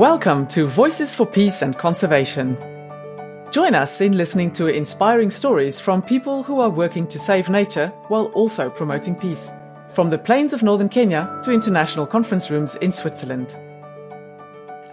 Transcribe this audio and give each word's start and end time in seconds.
Welcome 0.00 0.46
to 0.46 0.66
Voices 0.66 1.14
for 1.14 1.26
Peace 1.26 1.60
and 1.60 1.76
Conservation. 1.76 2.56
Join 3.50 3.74
us 3.74 4.00
in 4.00 4.16
listening 4.16 4.50
to 4.52 4.68
inspiring 4.68 5.28
stories 5.28 5.78
from 5.78 6.00
people 6.00 6.42
who 6.42 6.58
are 6.58 6.70
working 6.70 7.06
to 7.08 7.18
save 7.18 7.50
nature 7.50 7.88
while 8.08 8.28
also 8.28 8.70
promoting 8.70 9.14
peace. 9.14 9.52
From 9.90 10.08
the 10.08 10.16
plains 10.16 10.54
of 10.54 10.62
northern 10.62 10.88
Kenya 10.88 11.38
to 11.42 11.52
international 11.52 12.06
conference 12.06 12.50
rooms 12.50 12.76
in 12.76 12.92
Switzerland. 12.92 13.58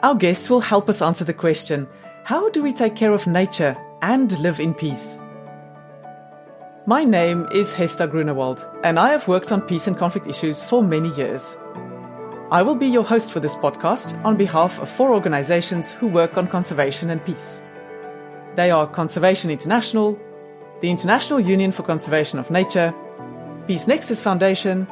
Our 0.04 0.14
guests 0.14 0.50
will 0.50 0.60
help 0.60 0.90
us 0.90 1.02
answer 1.02 1.24
the 1.24 1.34
question 1.34 1.88
how 2.26 2.50
do 2.50 2.62
we 2.62 2.74
take 2.74 2.98
care 2.98 3.14
of 3.14 3.28
nature 3.28 3.78
and 4.02 4.38
live 4.40 4.60
in 4.60 4.74
peace? 4.74 5.22
My 6.86 7.06
name 7.06 7.48
is 7.54 7.72
Hester 7.72 8.08
Grunewald, 8.08 8.68
and 8.84 9.00
I 9.00 9.12
have 9.12 9.30
worked 9.30 9.54
on 9.54 9.62
peace 9.62 9.88
and 9.88 9.98
conflict 9.98 10.28
issues 10.28 10.62
for 10.62 10.84
many 10.84 11.16
years. 11.16 11.56
I 12.50 12.62
will 12.62 12.76
be 12.76 12.88
your 12.88 13.04
host 13.04 13.34
for 13.34 13.42
this 13.42 13.56
podcast 13.56 14.24
on 14.24 14.38
behalf 14.38 14.80
of 14.80 14.90
four 14.90 15.14
organizations 15.14 15.92
who 15.92 16.08
work 16.08 16.38
on 16.38 16.48
conservation 16.48 17.10
and 17.10 17.24
peace. 17.26 17.62
They 18.56 18.72
are 18.72 18.88
Conservation 18.88 19.52
International, 19.52 20.18
the 20.80 20.90
International 20.90 21.42
Union 21.42 21.74
for 21.74 21.84
Conservation 21.84 22.40
of 22.40 22.50
Nature, 22.50 22.94
Peace 23.68 23.86
Nexus 23.86 24.22
Foundation, 24.22 24.88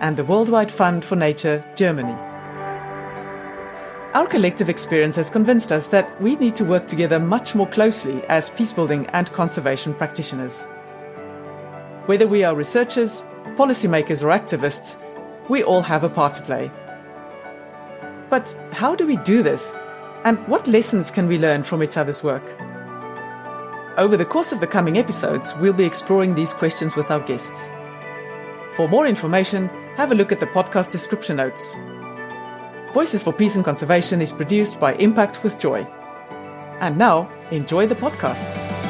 and 0.00 0.16
the 0.16 0.24
Worldwide 0.24 0.72
Fund 0.72 1.04
for 1.04 1.14
Nature, 1.14 1.64
Germany. 1.76 2.18
Our 4.14 4.26
collective 4.26 4.68
experience 4.68 5.14
has 5.14 5.30
convinced 5.30 5.70
us 5.70 5.86
that 5.88 6.20
we 6.20 6.34
need 6.34 6.56
to 6.56 6.64
work 6.64 6.88
together 6.88 7.20
much 7.20 7.54
more 7.54 7.68
closely 7.68 8.24
as 8.24 8.50
peacebuilding 8.50 9.08
and 9.12 9.32
conservation 9.32 9.94
practitioners. 9.94 10.64
Whether 12.06 12.26
we 12.26 12.42
are 12.42 12.56
researchers, 12.56 13.22
policymakers, 13.54 14.24
or 14.24 14.36
activists, 14.36 15.03
we 15.48 15.62
all 15.62 15.82
have 15.82 16.04
a 16.04 16.08
part 16.08 16.34
to 16.34 16.42
play. 16.42 16.70
But 18.30 18.54
how 18.72 18.94
do 18.94 19.06
we 19.06 19.16
do 19.18 19.42
this? 19.42 19.76
And 20.24 20.38
what 20.48 20.66
lessons 20.66 21.10
can 21.10 21.28
we 21.28 21.38
learn 21.38 21.62
from 21.62 21.82
each 21.82 21.96
other's 21.96 22.22
work? 22.22 22.42
Over 23.96 24.16
the 24.16 24.24
course 24.24 24.52
of 24.52 24.60
the 24.60 24.66
coming 24.66 24.98
episodes, 24.98 25.54
we'll 25.56 25.72
be 25.72 25.84
exploring 25.84 26.34
these 26.34 26.54
questions 26.54 26.96
with 26.96 27.10
our 27.10 27.20
guests. 27.20 27.68
For 28.74 28.88
more 28.88 29.06
information, 29.06 29.68
have 29.96 30.10
a 30.10 30.14
look 30.14 30.32
at 30.32 30.40
the 30.40 30.46
podcast 30.46 30.90
description 30.90 31.36
notes. 31.36 31.76
Voices 32.92 33.22
for 33.22 33.32
Peace 33.32 33.54
and 33.54 33.64
Conservation 33.64 34.20
is 34.20 34.32
produced 34.32 34.80
by 34.80 34.94
Impact 34.94 35.44
with 35.44 35.58
Joy. 35.58 35.82
And 36.80 36.98
now, 36.98 37.30
enjoy 37.50 37.86
the 37.86 37.94
podcast. 37.94 38.83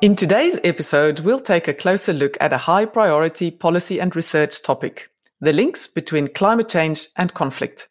In 0.00 0.16
today's 0.16 0.58
episode, 0.64 1.20
we'll 1.20 1.40
take 1.40 1.68
a 1.68 1.74
closer 1.74 2.14
look 2.14 2.38
at 2.40 2.54
a 2.54 2.58
high 2.58 2.86
priority 2.86 3.50
policy 3.50 4.00
and 4.00 4.16
research 4.16 4.62
topic 4.62 5.10
the 5.42 5.52
links 5.52 5.86
between 5.86 6.28
climate 6.28 6.70
change 6.70 7.08
and 7.16 7.34
conflict. 7.34 7.90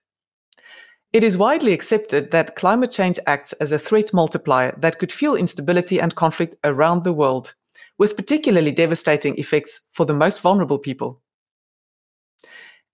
It 1.13 1.23
is 1.23 1.37
widely 1.37 1.71
accepted 1.71 2.31
that 2.31 2.55
climate 2.55 2.89
change 2.89 3.19
acts 3.27 3.53
as 3.53 3.71
a 3.71 3.77
threat 3.77 4.11
multiplier 4.11 4.73
that 4.79 4.97
could 4.97 5.11
fuel 5.11 5.35
instability 5.35 6.01
and 6.01 6.15
conflict 6.15 6.55
around 6.63 7.03
the 7.03 7.13
world, 7.13 7.53
with 7.99 8.15
particularly 8.15 8.71
devastating 8.71 9.37
effects 9.37 9.81
for 9.93 10.07
the 10.07 10.13
most 10.13 10.41
vulnerable 10.41 10.79
people. 10.79 11.21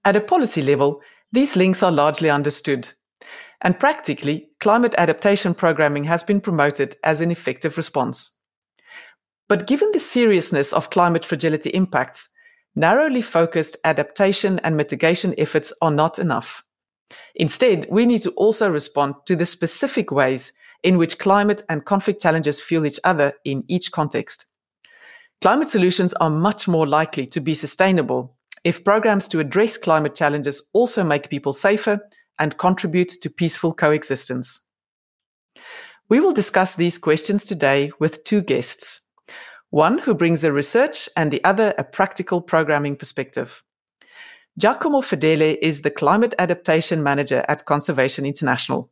At 0.03 0.17
a 0.17 0.21
policy 0.21 0.61
level, 0.61 0.99
these 1.31 1.55
links 1.55 1.81
are 1.81 1.91
largely 1.91 2.29
understood. 2.29 2.89
And 3.61 3.79
practically, 3.79 4.49
climate 4.59 4.95
adaptation 4.97 5.53
programming 5.53 6.03
has 6.03 6.21
been 6.21 6.41
promoted 6.41 6.95
as 7.01 7.21
an 7.21 7.31
effective 7.31 7.77
response. 7.77 8.35
But 9.47 9.67
given 9.67 9.89
the 9.91 9.99
seriousness 9.99 10.73
of 10.73 10.89
climate 10.89 11.25
fragility 11.25 11.69
impacts, 11.69 12.29
narrowly 12.75 13.21
focused 13.21 13.77
adaptation 13.83 14.59
and 14.59 14.75
mitigation 14.75 15.35
efforts 15.37 15.71
are 15.81 15.91
not 15.91 16.19
enough. 16.19 16.63
Instead, 17.35 17.87
we 17.89 18.05
need 18.05 18.21
to 18.21 18.31
also 18.31 18.69
respond 18.69 19.15
to 19.25 19.35
the 19.35 19.45
specific 19.45 20.11
ways 20.11 20.53
in 20.83 20.97
which 20.97 21.19
climate 21.19 21.63
and 21.69 21.85
conflict 21.85 22.21
challenges 22.21 22.61
fuel 22.61 22.85
each 22.85 22.99
other 23.03 23.33
in 23.43 23.63
each 23.67 23.91
context. 23.91 24.45
Climate 25.41 25.69
solutions 25.69 26.13
are 26.15 26.29
much 26.29 26.67
more 26.67 26.87
likely 26.87 27.25
to 27.27 27.39
be 27.39 27.53
sustainable 27.53 28.35
if 28.63 28.83
programs 28.83 29.27
to 29.27 29.39
address 29.39 29.77
climate 29.77 30.15
challenges 30.15 30.69
also 30.73 31.03
make 31.03 31.29
people 31.29 31.53
safer 31.53 31.99
and 32.39 32.57
contribute 32.57 33.09
to 33.21 33.29
peaceful 33.29 33.73
coexistence. 33.73 34.61
We 36.09 36.19
will 36.19 36.33
discuss 36.33 36.75
these 36.75 36.97
questions 36.97 37.45
today 37.45 37.91
with 37.99 38.23
two 38.23 38.41
guests 38.41 39.04
one 39.75 39.97
who 39.97 40.13
brings 40.13 40.45
a 40.45 40.53
research 40.53 41.09
and 41.17 41.31
the 41.31 41.43
other 41.43 41.73
a 41.77 41.83
practical 41.83 42.39
programming 42.39 42.95
perspective. 42.95 43.61
Giacomo 44.57 45.01
Fedele 45.01 45.57
is 45.61 45.81
the 45.81 45.91
Climate 45.91 46.33
Adaptation 46.39 47.03
Manager 47.03 47.43
at 47.49 47.65
Conservation 47.65 48.25
International. 48.25 48.89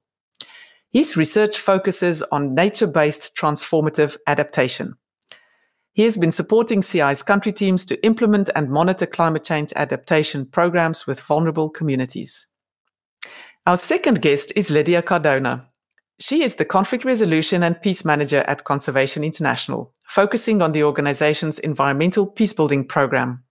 His 0.92 1.16
research 1.16 1.58
focuses 1.58 2.22
on 2.34 2.54
nature 2.54 2.86
based 2.86 3.38
transformative 3.38 4.18
adaptation. 4.28 4.96
He 5.94 6.04
has 6.04 6.18
been 6.18 6.32
supporting 6.32 6.82
CI's 6.82 7.24
country 7.24 7.54
teams 7.54 7.86
to 7.86 8.06
implement 8.06 8.50
and 8.54 8.70
monitor 8.70 9.06
climate 9.06 9.46
change 9.46 9.72
adaptation 9.78 10.46
programs 10.46 11.08
with 11.08 11.22
vulnerable 11.22 11.70
communities. 11.70 12.48
Our 13.66 13.78
second 13.78 14.22
guest 14.22 14.52
is 14.58 14.70
Lydia 14.70 15.02
Cardona. 15.02 15.70
She 16.20 16.44
is 16.44 16.56
the 16.56 16.66
Conflict 16.66 17.06
Resolution 17.06 17.64
and 17.64 17.82
Peace 17.82 18.06
Manager 18.06 18.44
at 18.48 18.64
Conservation 18.64 19.24
International, 19.24 19.94
focusing 20.06 20.62
on 20.62 20.72
the 20.72 20.84
organization's 20.84 21.60
environmental 21.60 22.28
peacebuilding 22.28 22.88
program. 22.88 23.44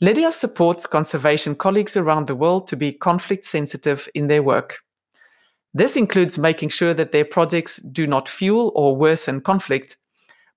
Lydia 0.00 0.32
supports 0.32 0.86
conservation 0.86 1.54
colleagues 1.54 1.96
around 1.96 2.26
the 2.26 2.36
world 2.36 2.66
to 2.68 2.76
be 2.76 2.92
conflict 2.92 3.44
sensitive 3.44 4.08
in 4.14 4.28
their 4.28 4.42
work. 4.42 4.78
This 5.74 5.96
includes 5.96 6.38
making 6.38 6.68
sure 6.68 6.94
that 6.94 7.12
their 7.12 7.24
projects 7.24 7.78
do 7.78 8.06
not 8.06 8.28
fuel 8.28 8.72
or 8.74 8.96
worsen 8.96 9.40
conflict, 9.40 9.96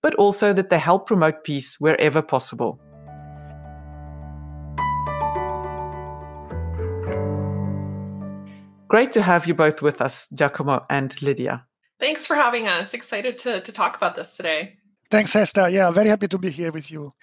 but 0.01 0.13
also 0.15 0.53
that 0.53 0.69
they 0.69 0.79
help 0.79 1.07
promote 1.07 1.43
peace 1.43 1.79
wherever 1.79 2.21
possible. 2.21 2.79
Great 8.95 9.11
to 9.11 9.21
have 9.21 9.45
you 9.45 9.53
both 9.53 9.81
with 9.81 9.99
us, 9.99 10.29
Giacomo 10.29 10.85
and 10.89 11.21
Lydia. 11.21 11.65
Thanks 11.99 12.25
for 12.25 12.33
having 12.33 12.69
us. 12.69 12.93
Excited 12.93 13.37
to, 13.39 13.59
to 13.59 13.71
talk 13.73 13.97
about 13.97 14.15
this 14.15 14.37
today. 14.37 14.77
Thanks, 15.11 15.33
Hester. 15.33 15.67
Yeah, 15.67 15.91
very 15.91 16.07
happy 16.07 16.29
to 16.29 16.37
be 16.37 16.49
here 16.49 16.71
with 16.71 16.89
you. 16.89 17.13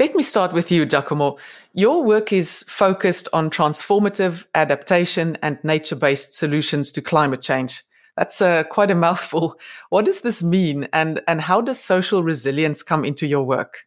Let 0.00 0.16
me 0.16 0.24
start 0.24 0.52
with 0.52 0.72
you, 0.72 0.84
Giacomo. 0.84 1.38
Your 1.72 2.02
work 2.02 2.32
is 2.32 2.64
focused 2.66 3.28
on 3.32 3.48
transformative 3.48 4.44
adaptation 4.56 5.38
and 5.40 5.56
nature 5.62 5.94
based 5.94 6.34
solutions 6.34 6.90
to 6.90 7.00
climate 7.00 7.42
change. 7.42 7.80
That's 8.16 8.42
uh, 8.42 8.64
quite 8.64 8.90
a 8.90 8.96
mouthful. 8.96 9.54
What 9.90 10.06
does 10.06 10.22
this 10.22 10.42
mean, 10.42 10.88
and, 10.92 11.20
and 11.28 11.40
how 11.40 11.60
does 11.60 11.78
social 11.78 12.24
resilience 12.24 12.82
come 12.82 13.04
into 13.04 13.28
your 13.28 13.44
work? 13.44 13.84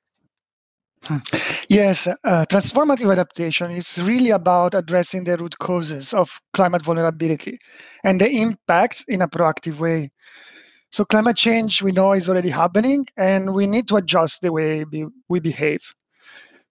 Yes, 1.73 2.05
uh, 2.05 2.45
transformative 2.51 3.11
adaptation 3.11 3.71
is 3.71 3.99
really 3.99 4.29
about 4.29 4.75
addressing 4.75 5.23
the 5.23 5.37
root 5.37 5.57
causes 5.57 6.13
of 6.13 6.39
climate 6.53 6.83
vulnerability 6.83 7.57
and 8.03 8.21
the 8.21 8.29
impact 8.29 9.03
in 9.07 9.23
a 9.23 9.27
proactive 9.27 9.79
way. 9.79 10.11
So, 10.91 11.03
climate 11.03 11.35
change 11.35 11.81
we 11.81 11.91
know 11.91 12.13
is 12.13 12.29
already 12.29 12.51
happening, 12.51 13.07
and 13.17 13.55
we 13.55 13.65
need 13.65 13.87
to 13.87 13.95
adjust 13.95 14.41
the 14.43 14.51
way 14.51 14.85
we, 15.29 15.39
behave. 15.39 15.81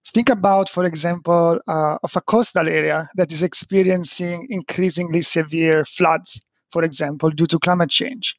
Think 0.07 0.29
about, 0.31 0.69
for 0.69 0.85
example, 0.85 1.59
uh, 1.67 1.99
of 2.05 2.15
a 2.15 2.21
coastal 2.21 2.69
area 2.69 3.09
that 3.17 3.33
is 3.33 3.43
experiencing 3.43 4.47
increasingly 4.51 5.23
severe 5.23 5.85
floods, 5.85 6.41
for 6.71 6.85
example, 6.85 7.31
due 7.31 7.49
to 7.49 7.59
climate 7.59 7.91
change. 7.91 8.37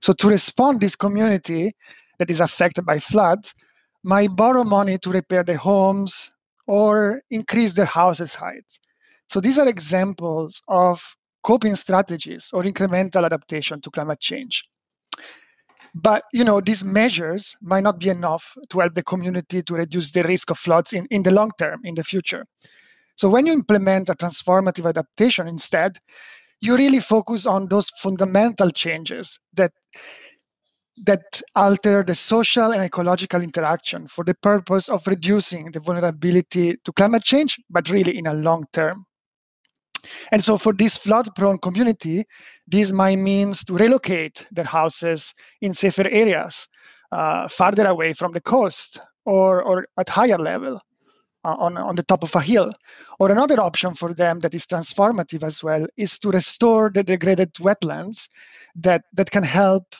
So, 0.00 0.12
to 0.12 0.28
respond, 0.28 0.80
this 0.80 0.94
community 0.94 1.74
that 2.20 2.30
is 2.30 2.40
affected 2.40 2.86
by 2.86 3.00
floods 3.00 3.56
might 4.06 4.36
borrow 4.36 4.62
money 4.62 4.96
to 4.98 5.10
repair 5.10 5.42
their 5.42 5.56
homes 5.56 6.30
or 6.68 7.22
increase 7.30 7.72
their 7.72 7.86
houses' 7.86 8.36
height. 8.36 8.64
So 9.28 9.40
these 9.40 9.58
are 9.58 9.68
examples 9.68 10.62
of 10.68 11.02
coping 11.42 11.74
strategies 11.74 12.50
or 12.52 12.62
incremental 12.62 13.24
adaptation 13.24 13.80
to 13.80 13.90
climate 13.90 14.20
change. 14.20 14.64
But 15.92 16.22
you 16.32 16.44
know, 16.44 16.60
these 16.60 16.84
measures 16.84 17.56
might 17.60 17.82
not 17.82 17.98
be 17.98 18.08
enough 18.08 18.54
to 18.70 18.80
help 18.80 18.94
the 18.94 19.02
community 19.02 19.62
to 19.62 19.74
reduce 19.74 20.12
the 20.12 20.22
risk 20.22 20.50
of 20.50 20.58
floods 20.58 20.92
in, 20.92 21.06
in 21.10 21.24
the 21.24 21.32
long 21.32 21.50
term, 21.58 21.80
in 21.82 21.96
the 21.96 22.04
future. 22.04 22.44
So 23.16 23.28
when 23.28 23.46
you 23.46 23.52
implement 23.52 24.08
a 24.08 24.14
transformative 24.14 24.88
adaptation 24.88 25.48
instead, 25.48 25.98
you 26.60 26.76
really 26.76 27.00
focus 27.00 27.46
on 27.46 27.68
those 27.68 27.90
fundamental 27.90 28.70
changes 28.70 29.40
that 29.54 29.72
that 31.04 31.42
alter 31.54 32.02
the 32.02 32.14
social 32.14 32.72
and 32.72 32.82
ecological 32.82 33.42
interaction 33.42 34.08
for 34.08 34.24
the 34.24 34.34
purpose 34.34 34.88
of 34.88 35.06
reducing 35.06 35.70
the 35.70 35.80
vulnerability 35.80 36.76
to 36.84 36.92
climate 36.92 37.22
change, 37.22 37.58
but 37.68 37.90
really 37.90 38.16
in 38.16 38.26
a 38.26 38.34
long 38.34 38.64
term. 38.72 39.04
And 40.32 40.42
so 40.42 40.56
for 40.56 40.72
this 40.72 40.96
flood-prone 40.96 41.58
community, 41.58 42.24
this 42.66 42.92
might 42.92 43.16
means 43.18 43.64
to 43.64 43.74
relocate 43.74 44.46
their 44.50 44.64
houses 44.64 45.34
in 45.60 45.74
safer 45.74 46.08
areas, 46.08 46.68
uh, 47.12 47.48
farther 47.48 47.86
away 47.86 48.12
from 48.12 48.32
the 48.32 48.40
coast 48.40 49.00
or, 49.24 49.62
or 49.62 49.86
at 49.98 50.08
higher 50.08 50.38
level 50.38 50.80
uh, 51.44 51.56
on, 51.58 51.76
on 51.76 51.96
the 51.96 52.02
top 52.04 52.22
of 52.22 52.34
a 52.36 52.40
hill. 52.40 52.72
Or 53.18 53.30
another 53.30 53.60
option 53.60 53.94
for 53.94 54.14
them 54.14 54.40
that 54.40 54.54
is 54.54 54.66
transformative 54.66 55.42
as 55.42 55.62
well 55.62 55.86
is 55.96 56.18
to 56.20 56.30
restore 56.30 56.90
the 56.90 57.02
degraded 57.02 57.54
wetlands 57.54 58.28
that, 58.76 59.02
that 59.14 59.30
can 59.30 59.42
help 59.42 59.94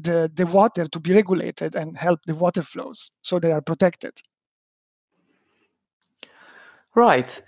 the, 0.00 0.30
the 0.34 0.46
water 0.46 0.86
to 0.86 1.00
be 1.00 1.12
regulated 1.12 1.74
and 1.74 1.96
help 1.96 2.20
the 2.26 2.34
water 2.34 2.62
flows 2.62 3.10
so 3.22 3.38
they 3.38 3.52
are 3.52 3.60
protected. 3.60 4.12
Right. 6.94 7.40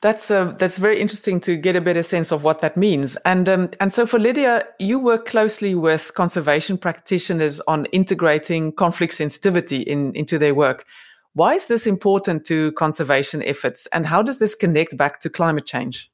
That's 0.00 0.30
uh, 0.30 0.52
that's 0.58 0.76
very 0.76 1.00
interesting 1.00 1.40
to 1.40 1.56
get 1.56 1.76
a 1.76 1.80
better 1.80 2.02
sense 2.02 2.30
of 2.30 2.44
what 2.44 2.60
that 2.60 2.76
means. 2.76 3.16
And 3.24 3.48
um, 3.48 3.70
and 3.80 3.90
so 3.90 4.04
for 4.04 4.18
Lydia, 4.18 4.64
you 4.78 4.98
work 4.98 5.24
closely 5.24 5.74
with 5.74 6.12
conservation 6.12 6.76
practitioners 6.76 7.60
on 7.62 7.86
integrating 7.86 8.72
conflict 8.72 9.14
sensitivity 9.14 9.80
in, 9.80 10.14
into 10.14 10.38
their 10.38 10.54
work. 10.54 10.84
Why 11.32 11.54
is 11.54 11.68
this 11.68 11.86
important 11.86 12.44
to 12.46 12.72
conservation 12.72 13.42
efforts, 13.44 13.86
and 13.94 14.04
how 14.04 14.22
does 14.22 14.38
this 14.38 14.54
connect 14.54 14.94
back 14.98 15.20
to 15.20 15.30
climate 15.30 15.64
change? 15.64 16.10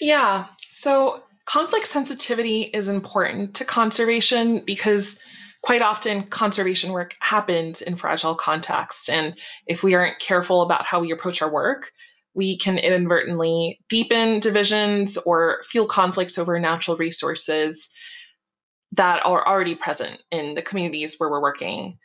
Yeah, 0.00 0.46
so 0.56 1.22
conflict 1.46 1.86
sensitivity 1.86 2.62
is 2.74 2.88
important 2.88 3.54
to 3.54 3.64
conservation 3.64 4.62
because 4.64 5.20
quite 5.62 5.82
often 5.82 6.24
conservation 6.24 6.92
work 6.92 7.16
happens 7.20 7.80
in 7.80 7.96
fragile 7.96 8.34
contexts. 8.34 9.08
And 9.08 9.34
if 9.66 9.82
we 9.82 9.94
aren't 9.94 10.18
careful 10.18 10.62
about 10.62 10.84
how 10.84 11.00
we 11.00 11.12
approach 11.12 11.40
our 11.40 11.52
work, 11.52 11.90
we 12.34 12.56
can 12.58 12.78
inadvertently 12.78 13.78
deepen 13.88 14.40
divisions 14.40 15.16
or 15.18 15.62
fuel 15.68 15.86
conflicts 15.86 16.38
over 16.38 16.58
natural 16.58 16.96
resources 16.96 17.90
that 18.92 19.24
are 19.24 19.46
already 19.46 19.74
present 19.74 20.22
in 20.30 20.54
the 20.54 20.62
communities 20.62 21.16
where 21.18 21.30
we're 21.30 21.42
working. 21.42 21.98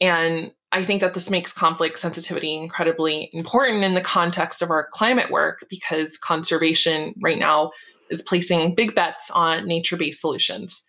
And 0.00 0.52
I 0.72 0.84
think 0.84 1.00
that 1.00 1.14
this 1.14 1.30
makes 1.30 1.52
conflict 1.52 1.98
sensitivity 1.98 2.56
incredibly 2.56 3.30
important 3.32 3.84
in 3.84 3.94
the 3.94 4.00
context 4.00 4.60
of 4.60 4.70
our 4.70 4.88
climate 4.92 5.30
work 5.30 5.64
because 5.70 6.18
conservation 6.18 7.14
right 7.22 7.38
now 7.38 7.70
is 8.10 8.22
placing 8.22 8.74
big 8.74 8.94
bets 8.94 9.30
on 9.30 9.66
nature 9.66 9.96
based 9.96 10.20
solutions. 10.20 10.84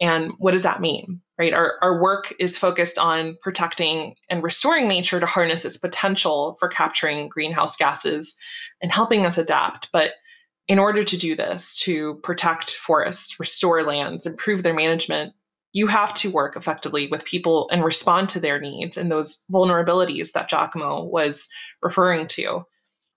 And 0.00 0.32
what 0.38 0.52
does 0.52 0.62
that 0.62 0.80
mean? 0.80 1.20
Right? 1.38 1.52
Our, 1.52 1.74
our 1.82 2.00
work 2.00 2.34
is 2.38 2.58
focused 2.58 2.98
on 2.98 3.36
protecting 3.42 4.14
and 4.30 4.42
restoring 4.42 4.88
nature 4.88 5.20
to 5.20 5.26
harness 5.26 5.64
its 5.64 5.78
potential 5.78 6.56
for 6.58 6.68
capturing 6.68 7.28
greenhouse 7.28 7.76
gases 7.76 8.36
and 8.82 8.92
helping 8.92 9.24
us 9.24 9.38
adapt. 9.38 9.90
But 9.92 10.12
in 10.68 10.78
order 10.78 11.04
to 11.04 11.16
do 11.16 11.36
this, 11.36 11.76
to 11.82 12.16
protect 12.22 12.72
forests, 12.72 13.38
restore 13.38 13.84
lands, 13.84 14.26
improve 14.26 14.62
their 14.62 14.74
management, 14.74 15.32
you 15.72 15.86
have 15.86 16.14
to 16.14 16.30
work 16.30 16.56
effectively 16.56 17.06
with 17.08 17.24
people 17.24 17.68
and 17.70 17.84
respond 17.84 18.28
to 18.30 18.40
their 18.40 18.58
needs 18.58 18.96
and 18.96 19.10
those 19.10 19.44
vulnerabilities 19.50 20.32
that 20.32 20.48
Giacomo 20.48 21.04
was 21.04 21.48
referring 21.82 22.26
to. 22.28 22.64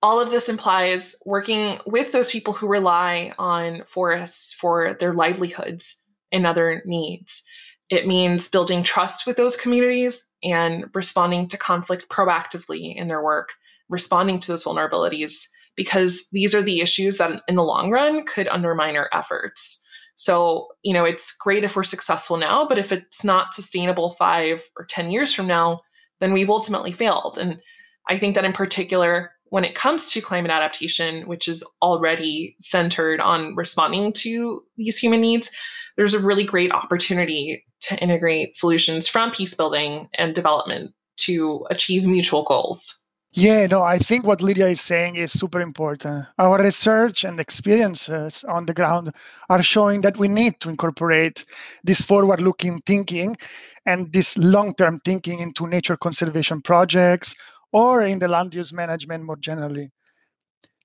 All 0.02 0.20
of 0.20 0.32
this 0.32 0.48
implies 0.48 1.16
working 1.26 1.80
with 1.86 2.12
those 2.12 2.32
people 2.32 2.54
who 2.54 2.68
rely 2.68 3.34
on 3.38 3.84
forests 3.88 4.54
for 4.54 4.96
their 5.00 5.14
livelihoods 5.14 6.06
and 6.32 6.46
other 6.46 6.82
needs. 6.86 7.44
It 7.90 8.08
means 8.08 8.50
building 8.50 8.84
trust 8.84 9.26
with 9.26 9.36
those 9.36 9.58
communities 9.58 10.26
and 10.44 10.86
responding 10.94 11.48
to 11.50 11.58
conflict 11.58 12.08
proactively 12.10 12.96
in 12.96 13.08
their 13.08 13.22
work, 13.22 13.50
responding 13.90 14.40
to 14.40 14.48
those 14.48 14.64
vulnerabilities, 14.64 15.48
because 15.76 16.30
these 16.32 16.56
are 16.56 16.62
the 16.62 16.82
issues 16.82 17.18
that 17.18 17.42
in 17.48 17.56
the 17.56 17.64
long 17.64 17.90
run 17.92 18.26
could 18.26 18.48
undermine 18.48 18.96
our 18.96 19.10
efforts. 19.12 19.86
So, 20.16 20.68
you 20.84 20.94
know, 20.94 21.06
it's 21.06 21.36
great 21.36 21.64
if 21.64 21.76
we're 21.76 21.84
successful 21.84 22.38
now, 22.38 22.68
but 22.68 22.78
if 22.78 22.92
it's 22.92 23.24
not 23.24 23.54
sustainable 23.54 24.12
five 24.12 24.62
or 24.78 24.86
10 24.86 25.12
years 25.12 25.34
from 25.34 25.48
now, 25.48 25.82
then 26.20 26.34
we've 26.34 26.50
ultimately 26.50 26.92
failed. 26.92 27.38
And 27.38 27.62
I 28.10 28.18
think 28.18 28.36
that 28.36 28.46
in 28.46 28.54
particular, 28.54 29.32
when 29.50 29.64
it 29.64 29.76
comes 29.76 30.12
to 30.12 30.22
climate 30.22 30.52
adaptation, 30.52 31.28
which 31.28 31.48
is 31.48 31.64
already 31.82 32.56
centered 32.60 33.20
on 33.20 33.56
responding 33.56 34.14
to 34.14 34.62
these 34.78 34.98
human 34.98 35.22
needs, 35.22 35.52
there's 35.98 36.14
a 36.14 36.20
really 36.20 36.44
great 36.44 36.72
opportunity 36.72 37.66
to 37.82 37.98
integrate 37.98 38.56
solutions 38.56 39.08
from 39.08 39.32
peace 39.32 39.56
building 39.56 40.08
and 40.16 40.36
development 40.36 40.92
to 41.18 41.66
achieve 41.70 42.06
mutual 42.06 42.44
goals. 42.44 43.06
Yeah, 43.34 43.68
no, 43.68 43.84
I 43.84 44.00
think 44.00 44.26
what 44.26 44.42
Lydia 44.42 44.70
is 44.70 44.82
saying 44.82 45.16
is 45.16 45.32
super 45.32 45.62
important. 45.62 46.26
Our 46.40 46.64
research 46.64 47.24
and 47.24 47.40
experiences 47.40 48.44
on 48.46 48.66
the 48.66 48.74
ground 48.74 49.14
are 49.50 49.62
showing 49.62 50.02
that 50.02 50.18
we 50.18 50.28
need 50.28 50.60
to 50.62 50.70
incorporate 50.70 51.46
this 51.84 52.02
forward 52.02 52.42
looking 52.42 52.82
thinking 52.88 53.38
and 53.86 54.12
this 54.12 54.36
long 54.38 54.74
term 54.74 54.98
thinking 55.06 55.42
into 55.42 55.68
nature 55.68 55.96
conservation 55.96 56.60
projects 56.62 57.36
or 57.72 58.02
in 58.02 58.20
the 58.20 58.28
land 58.28 58.54
use 58.54 58.74
management 58.74 59.24
more 59.24 59.38
generally. 59.38 59.92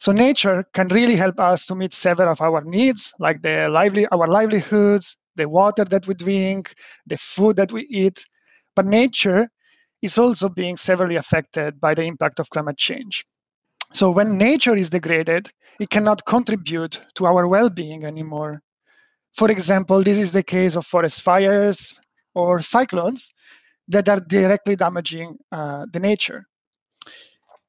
So 0.00 0.12
nature 0.12 0.64
can 0.74 0.88
really 0.88 1.16
help 1.16 1.40
us 1.40 1.66
to 1.66 1.74
meet 1.74 1.92
several 1.94 2.28
of 2.28 2.40
our 2.40 2.62
needs, 2.62 3.12
like 3.18 3.42
the 3.42 3.68
lively 3.68 4.06
our 4.08 4.28
livelihoods, 4.28 5.16
the 5.36 5.48
water 5.48 5.84
that 5.84 6.06
we 6.06 6.14
drink, 6.14 6.74
the 7.06 7.16
food 7.16 7.56
that 7.56 7.72
we 7.72 7.86
eat. 7.88 8.24
But 8.76 8.86
nature 8.86 9.48
is 10.02 10.18
also 10.18 10.48
being 10.48 10.76
severely 10.76 11.16
affected 11.16 11.80
by 11.80 11.94
the 11.94 12.02
impact 12.02 12.38
of 12.38 12.50
climate 12.50 12.76
change. 12.76 13.24
So 13.92 14.10
when 14.10 14.36
nature 14.36 14.74
is 14.74 14.90
degraded, 14.90 15.50
it 15.80 15.88
cannot 15.88 16.24
contribute 16.26 17.02
to 17.14 17.26
our 17.26 17.46
well-being 17.46 18.04
anymore. 18.04 18.60
For 19.34 19.50
example, 19.50 20.02
this 20.02 20.18
is 20.18 20.32
the 20.32 20.42
case 20.42 20.76
of 20.76 20.86
forest 20.86 21.22
fires 21.22 21.98
or 22.34 22.60
cyclones 22.60 23.32
that 23.88 24.08
are 24.08 24.20
directly 24.20 24.76
damaging 24.76 25.36
uh, 25.52 25.86
the 25.92 26.00
nature. 26.00 26.46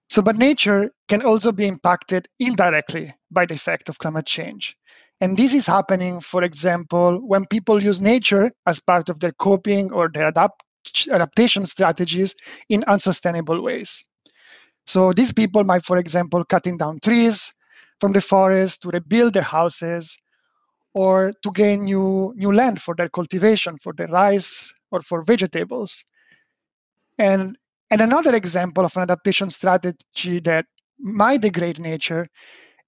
So, 0.09 0.21
but 0.21 0.37
nature 0.37 0.91
can 1.07 1.21
also 1.21 1.51
be 1.51 1.65
impacted 1.67 2.27
indirectly 2.39 3.13
by 3.31 3.45
the 3.45 3.53
effect 3.55 3.89
of 3.89 3.99
climate 3.99 4.25
change. 4.25 4.75
And 5.21 5.37
this 5.37 5.53
is 5.53 5.67
happening, 5.67 6.21
for 6.21 6.43
example, 6.43 7.19
when 7.25 7.45
people 7.45 7.81
use 7.81 8.01
nature 8.01 8.51
as 8.65 8.79
part 8.79 9.09
of 9.09 9.19
their 9.19 9.31
coping 9.33 9.91
or 9.91 10.09
their 10.13 10.27
adapt- 10.27 10.63
adaptation 11.11 11.65
strategies 11.65 12.35
in 12.69 12.83
unsustainable 12.87 13.61
ways. 13.61 14.03
So 14.87 15.13
these 15.13 15.33
people 15.33 15.63
might, 15.63 15.85
for 15.85 15.97
example, 15.97 16.43
cutting 16.45 16.77
down 16.77 16.99
trees 17.03 17.53
from 17.99 18.13
the 18.13 18.21
forest 18.21 18.81
to 18.83 18.89
rebuild 18.89 19.33
their 19.33 19.43
houses 19.43 20.17
or 20.93 21.33
to 21.43 21.51
gain 21.51 21.85
new, 21.85 22.33
new 22.37 22.53
land 22.53 22.81
for 22.81 22.95
their 22.95 23.09
cultivation, 23.09 23.77
for 23.79 23.93
their 23.93 24.07
rice 24.07 24.73
or 24.91 25.01
for 25.01 25.23
vegetables. 25.23 26.03
And 27.17 27.57
and 27.91 28.01
another 28.01 28.35
example 28.35 28.85
of 28.85 28.95
an 28.95 29.03
adaptation 29.03 29.49
strategy 29.49 30.39
that 30.41 30.65
might 30.99 31.41
degrade 31.41 31.79
nature 31.79 32.27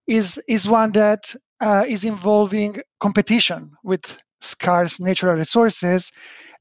is, 0.08 0.42
is 0.48 0.68
one 0.68 0.92
that 0.94 1.36
uh, 1.60 1.86
is 1.88 2.04
involving 2.04 2.82
competition 3.00 3.72
with 3.84 4.18
scarce 4.42 5.00
natural 5.00 5.36
resources 5.36 6.12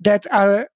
that 0.01 0.27
are, 0.33 0.69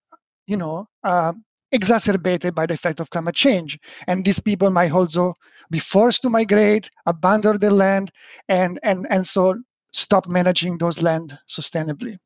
you 0.47 0.57
know, 0.57 0.87
uh, 1.05 1.33
exacerbated 1.73 2.55
by 2.55 2.67
the 2.67 2.75
effect 2.75 3.01
of 3.01 3.11
climate 3.11 3.35
change. 3.35 3.79
And 4.07 4.25
these 4.25 4.41
people 4.41 4.71
might 4.71 4.93
also 4.93 5.35
be 5.71 5.79
forced 5.79 6.23
to 6.23 6.31
migrate, 6.31 6.91
abandon 7.07 7.59
their 7.59 7.71
land, 7.71 8.11
and, 8.49 8.81
and, 8.83 9.07
and 9.11 9.27
so 9.27 9.57
stop 9.93 10.27
managing 10.29 10.79
those 10.79 11.03
land 11.03 11.39
sustainably. 11.49 12.19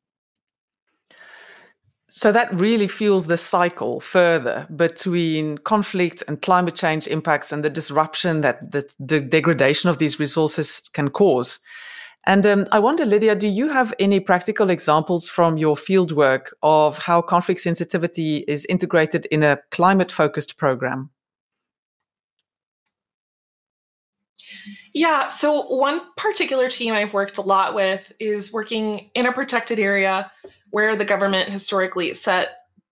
So 2.17 2.31
that 2.31 2.53
really 2.53 2.87
fuels 2.87 3.27
the 3.27 3.35
cycle 3.35 3.99
further 3.99 4.65
between 4.73 5.57
conflict 5.57 6.23
and 6.29 6.41
climate 6.41 6.73
change 6.73 7.07
impacts 7.07 7.51
and 7.51 7.61
the 7.61 7.69
disruption 7.69 8.39
that 8.39 8.71
the, 8.71 8.89
the 8.97 9.19
degradation 9.19 9.89
of 9.89 9.97
these 9.97 10.17
resources 10.17 10.89
can 10.93 11.09
cause. 11.09 11.59
And 12.25 12.45
um, 12.47 12.67
I 12.71 12.79
wonder, 12.79 13.05
Lydia, 13.05 13.35
do 13.35 13.49
you 13.49 13.67
have 13.67 13.93
any 13.99 14.21
practical 14.21 14.69
examples 14.69 15.27
from 15.27 15.57
your 15.57 15.75
fieldwork 15.75 16.53
of 16.63 16.97
how 16.99 17.21
conflict 17.21 17.59
sensitivity 17.59 18.45
is 18.47 18.65
integrated 18.67 19.25
in 19.25 19.43
a 19.43 19.59
climate 19.71 20.11
focused 20.11 20.57
program? 20.57 21.09
Yeah, 24.93 25.27
so 25.27 25.63
one 25.67 25.99
particular 26.15 26.69
team 26.69 26.93
I've 26.93 27.13
worked 27.13 27.37
a 27.37 27.41
lot 27.41 27.75
with 27.75 28.13
is 28.21 28.53
working 28.53 29.11
in 29.15 29.25
a 29.25 29.33
protected 29.33 29.79
area 29.79 30.31
where 30.75 30.97
the 30.97 31.05
government 31.05 31.47
historically 31.47 32.13
set 32.13 32.49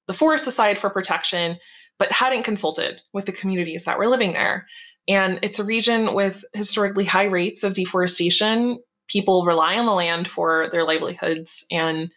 the 0.07 0.13
forest 0.13 0.47
aside 0.47 0.77
for 0.77 0.89
protection, 0.89 1.59
but 1.99 2.09
hadn't 2.13 2.43
consulted 2.43 3.01
with 3.11 3.25
the 3.25 3.31
communities 3.33 3.83
that 3.83 3.99
were 3.99 4.07
living 4.07 4.31
there. 4.31 4.65
And 5.09 5.37
it's 5.41 5.59
a 5.59 5.65
region 5.65 6.13
with 6.13 6.45
historically 6.53 7.03
high 7.03 7.25
rates 7.25 7.61
of 7.61 7.73
deforestation. 7.73 8.79
People 9.09 9.43
rely 9.43 9.77
on 9.77 9.85
the 9.85 9.91
land 9.91 10.29
for 10.29 10.69
their 10.71 10.85
livelihoods, 10.85 11.65
and 11.71 12.09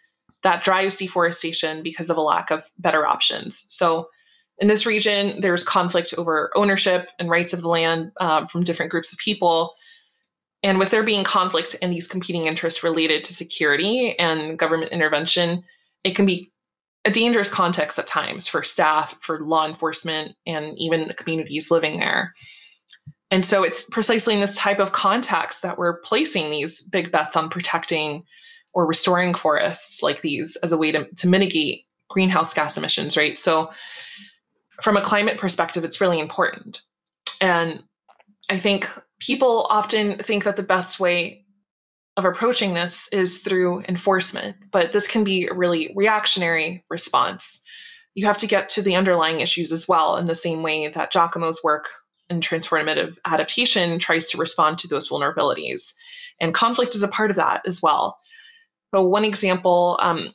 that 0.44 0.62
drives 0.62 0.98
deforestation 0.98 1.82
because 1.82 2.10
of 2.10 2.16
a 2.16 2.20
lack 2.22 2.52
of 2.52 2.62
better 2.78 3.04
options. 3.04 3.66
So, 3.68 4.08
In 4.58 4.68
this 4.68 4.86
region, 4.86 5.40
there's 5.40 5.64
conflict 5.64 6.14
over 6.16 6.52
ownership 6.54 7.08
and 7.18 7.28
rights 7.28 7.52
of 7.52 7.62
the 7.62 7.68
land 7.68 8.12
uh, 8.20 8.46
from 8.46 8.62
different 8.62 8.92
groups 8.92 9.12
of 9.12 9.18
people. 9.18 9.74
And 10.66 10.80
with 10.80 10.90
there 10.90 11.04
being 11.04 11.22
conflict 11.22 11.76
and 11.80 11.92
these 11.92 12.08
competing 12.08 12.46
interests 12.46 12.82
related 12.82 13.22
to 13.22 13.32
security 13.32 14.18
and 14.18 14.58
government 14.58 14.90
intervention, 14.90 15.62
it 16.02 16.16
can 16.16 16.26
be 16.26 16.50
a 17.04 17.10
dangerous 17.12 17.48
context 17.48 18.00
at 18.00 18.08
times 18.08 18.48
for 18.48 18.64
staff, 18.64 19.16
for 19.20 19.38
law 19.42 19.64
enforcement, 19.64 20.34
and 20.44 20.76
even 20.76 21.06
the 21.06 21.14
communities 21.14 21.70
living 21.70 22.00
there. 22.00 22.34
And 23.30 23.46
so 23.46 23.62
it's 23.62 23.88
precisely 23.90 24.34
in 24.34 24.40
this 24.40 24.56
type 24.56 24.80
of 24.80 24.90
context 24.90 25.62
that 25.62 25.78
we're 25.78 26.00
placing 26.00 26.50
these 26.50 26.90
big 26.90 27.12
bets 27.12 27.36
on 27.36 27.48
protecting 27.48 28.24
or 28.74 28.86
restoring 28.86 29.34
forests 29.34 30.02
like 30.02 30.20
these 30.20 30.56
as 30.64 30.72
a 30.72 30.76
way 30.76 30.90
to, 30.90 31.06
to 31.14 31.28
mitigate 31.28 31.82
greenhouse 32.10 32.52
gas 32.52 32.76
emissions, 32.76 33.16
right? 33.16 33.38
So, 33.38 33.70
from 34.82 34.96
a 34.96 35.00
climate 35.00 35.38
perspective, 35.38 35.84
it's 35.84 36.00
really 36.00 36.18
important. 36.18 36.82
And 37.40 37.84
I 38.48 38.58
think 38.58 38.88
people 39.20 39.66
often 39.70 40.18
think 40.18 40.44
that 40.44 40.56
the 40.56 40.62
best 40.62 41.00
way 41.00 41.44
of 42.16 42.24
approaching 42.24 42.74
this 42.74 43.08
is 43.12 43.40
through 43.40 43.82
enforcement, 43.88 44.56
but 44.72 44.92
this 44.92 45.06
can 45.06 45.24
be 45.24 45.46
a 45.46 45.54
really 45.54 45.92
reactionary 45.94 46.84
response. 46.88 47.62
You 48.14 48.26
have 48.26 48.38
to 48.38 48.46
get 48.46 48.68
to 48.70 48.82
the 48.82 48.96
underlying 48.96 49.40
issues 49.40 49.72
as 49.72 49.86
well, 49.86 50.16
in 50.16 50.24
the 50.24 50.34
same 50.34 50.62
way 50.62 50.88
that 50.88 51.12
Giacomo's 51.12 51.60
work 51.62 51.88
in 52.30 52.40
transformative 52.40 53.16
adaptation 53.26 53.98
tries 53.98 54.30
to 54.30 54.38
respond 54.38 54.78
to 54.78 54.88
those 54.88 55.08
vulnerabilities. 55.08 55.92
And 56.40 56.54
conflict 56.54 56.94
is 56.94 57.02
a 57.02 57.08
part 57.08 57.30
of 57.30 57.36
that 57.36 57.62
as 57.66 57.82
well. 57.82 58.18
So, 58.94 59.02
one 59.06 59.24
example 59.24 59.98
um, 60.00 60.32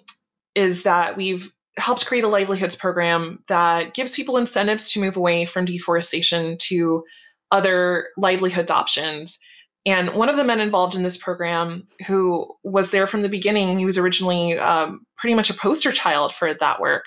is 0.54 0.84
that 0.84 1.18
we've 1.18 1.52
helped 1.78 2.06
create 2.06 2.24
a 2.24 2.28
livelihoods 2.28 2.76
program 2.76 3.44
that 3.48 3.94
gives 3.94 4.16
people 4.16 4.38
incentives 4.38 4.92
to 4.92 5.00
move 5.00 5.16
away 5.16 5.46
from 5.46 5.66
deforestation 5.66 6.58
to 6.60 7.04
other 7.52 8.08
livelihood 8.18 8.72
options 8.72 9.40
and 9.86 10.14
one 10.14 10.30
of 10.30 10.36
the 10.36 10.44
men 10.44 10.60
involved 10.60 10.96
in 10.96 11.02
this 11.02 11.18
program, 11.18 11.88
who 12.06 12.48
was 12.64 12.92
there 12.92 13.08
from 13.08 13.24
the 13.24 13.30
beginning, 13.30 13.80
he 13.80 13.86
was 13.86 13.98
originally 13.98 14.58
um, 14.60 15.06
pretty 15.18 15.34
much 15.34 15.50
a 15.50 15.56
poster 15.56 15.92
child 15.92 16.34
for 16.34 16.54
that 16.54 16.80
work. 16.80 17.06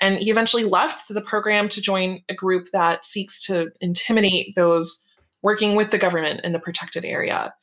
And 0.00 0.18
he 0.18 0.30
eventually 0.30 0.64
left 0.64 1.08
the 1.08 1.20
program 1.20 1.68
to 1.68 1.80
join 1.80 2.20
a 2.28 2.34
group 2.34 2.68
that 2.72 3.04
seeks 3.04 3.44
to 3.46 3.70
intimidate 3.80 4.56
those 4.56 5.06
working 5.42 5.76
with 5.76 5.92
the 5.92 5.98
government 5.98 6.40
in 6.42 6.52
the 6.52 6.58
protected 6.58 7.04
area. 7.04 7.54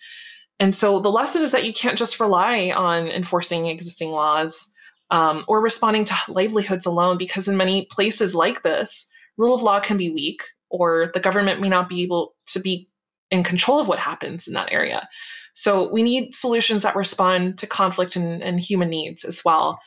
And 0.60 0.74
so 0.74 1.00
the 1.02 1.12
lesson 1.12 1.42
is 1.42 1.52
that 1.52 1.66
you 1.66 1.74
can't 1.74 1.98
just 1.98 2.20
rely 2.20 2.72
on 2.72 3.08
enforcing 3.08 3.68
existing 3.68 4.12
laws 4.12 4.74
um, 5.12 5.44
or 5.50 5.60
responding 5.60 6.06
to 6.06 6.16
livelihoods 6.30 6.86
alone, 6.86 7.18
because 7.18 7.50
in 7.50 7.58
many 7.58 7.86
places 7.92 8.34
like 8.34 8.64
this, 8.64 9.12
rule 9.38 9.54
of 9.54 9.62
law 9.62 9.82
can 9.82 9.98
be 9.98 10.10
weak, 10.10 10.44
or 10.74 11.12
the 11.14 11.20
government 11.20 11.62
may 11.62 11.70
not 11.70 11.88
be 11.88 12.02
able 12.02 12.34
to 12.48 12.60
be 12.60 12.90
in 13.32 13.44
control 13.44 13.80
of 13.80 13.88
what 13.88 14.00
happens 14.00 14.48
in 14.48 14.54
that 14.56 14.72
area. 14.72 15.08
So 15.54 15.92
we 15.94 16.02
need 16.02 16.34
solutions 16.34 16.82
that 16.82 16.96
respond 16.96 17.60
to 17.60 17.68
conflict 17.68 18.16
and, 18.16 18.42
and 18.42 18.60
human 18.60 18.90
needs 18.90 19.24
as 19.24 19.46
well. 19.46 19.80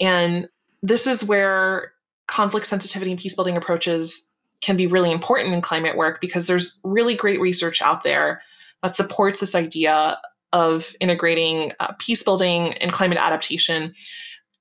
And 0.00 0.46
this 0.82 1.06
is 1.06 1.24
where 1.24 1.92
conflict 2.26 2.66
sensitivity 2.66 3.10
and 3.10 3.18
peace 3.18 3.34
building 3.34 3.56
approaches 3.56 4.30
can 4.60 4.76
be 4.76 4.86
really 4.86 5.10
important 5.10 5.54
in 5.54 5.62
climate 5.62 5.96
work 5.96 6.20
because 6.20 6.46
there's 6.46 6.78
really 6.84 7.16
great 7.16 7.40
research 7.40 7.80
out 7.80 8.02
there 8.02 8.42
that 8.82 8.94
supports 8.94 9.40
this 9.40 9.54
idea 9.54 10.18
of 10.52 10.94
integrating 11.00 11.72
uh, 11.80 11.92
peace 11.98 12.22
building 12.22 12.74
and 12.74 12.92
climate 12.92 13.18
adaptation 13.18 13.94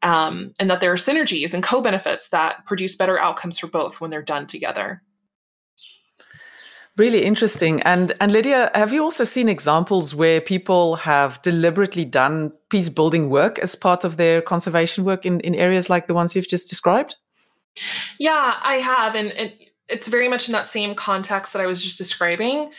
um, 0.03 0.53
and 0.59 0.69
that 0.69 0.79
there 0.79 0.91
are 0.91 0.97
synergies 0.97 1.53
and 1.53 1.63
co-benefits 1.63 2.29
that 2.29 2.65
produce 2.65 2.95
better 2.95 3.19
outcomes 3.19 3.59
for 3.59 3.67
both 3.67 3.99
when 3.99 4.09
they're 4.09 4.21
done 4.21 4.47
together 4.47 5.01
Really 6.97 7.23
interesting. 7.23 7.81
And 7.83 8.11
and 8.19 8.31
Lydia, 8.31 8.71
have 8.73 8.91
you 8.91 9.03
also 9.03 9.23
seen 9.23 9.49
examples 9.49 10.15
where 10.15 10.41
people 10.41 10.95
have 10.95 11.39
deliberately 11.43 12.05
done 12.05 12.51
peace 12.69 12.89
building 12.89 13.29
work 13.29 13.59
as 13.59 13.75
part 13.75 14.03
of 14.03 14.17
their 14.17 14.41
conservation 14.41 15.03
work 15.03 15.23
in, 15.23 15.39
in 15.41 15.53
areas 15.53 15.91
like 15.91 16.07
the 16.07 16.15
ones 16.15 16.35
you've 16.35 16.47
just 16.47 16.67
described? 16.67 17.15
Yeah, 18.17 18.55
I 18.63 18.75
have. 18.75 19.15
And 19.15 19.27
it, 19.27 19.53
it's 19.87 20.07
very 20.07 20.27
much 20.27 20.49
in 20.49 20.53
that 20.53 20.67
same 20.67 20.95
context 20.95 21.53
that 21.53 21.61
I 21.61 21.67
was 21.67 21.83
just 21.83 21.99
describing. 21.99 22.71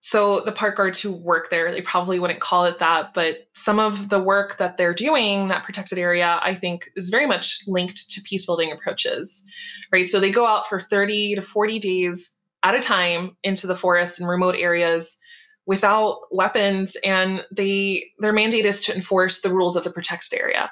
So 0.00 0.40
the 0.40 0.52
park 0.52 0.76
guards 0.76 1.00
who 1.00 1.12
work 1.12 1.48
there, 1.48 1.70
they 1.72 1.80
probably 1.80 2.18
wouldn't 2.18 2.40
call 2.40 2.64
it 2.64 2.80
that, 2.80 3.14
but 3.14 3.48
some 3.54 3.78
of 3.78 4.08
the 4.08 4.20
work 4.20 4.58
that 4.58 4.76
they're 4.76 4.92
doing, 4.92 5.48
that 5.48 5.64
protected 5.64 5.96
area, 5.96 6.40
I 6.42 6.54
think 6.54 6.90
is 6.96 7.08
very 7.08 7.26
much 7.26 7.60
linked 7.68 8.10
to 8.10 8.20
peace 8.22 8.44
building 8.44 8.72
approaches, 8.72 9.44
right? 9.92 10.08
So 10.08 10.18
they 10.18 10.32
go 10.32 10.44
out 10.44 10.68
for 10.68 10.80
30 10.80 11.36
to 11.36 11.42
40 11.42 11.78
days 11.78 12.36
at 12.62 12.74
a 12.74 12.80
time 12.80 13.36
into 13.42 13.66
the 13.66 13.76
forest 13.76 14.18
and 14.18 14.28
remote 14.28 14.54
areas 14.56 15.18
without 15.66 16.20
weapons 16.30 16.96
and 17.04 17.44
they 17.54 18.04
their 18.18 18.32
mandate 18.32 18.66
is 18.66 18.84
to 18.84 18.94
enforce 18.94 19.40
the 19.40 19.50
rules 19.50 19.76
of 19.76 19.84
the 19.84 19.90
protected 19.90 20.38
area. 20.38 20.70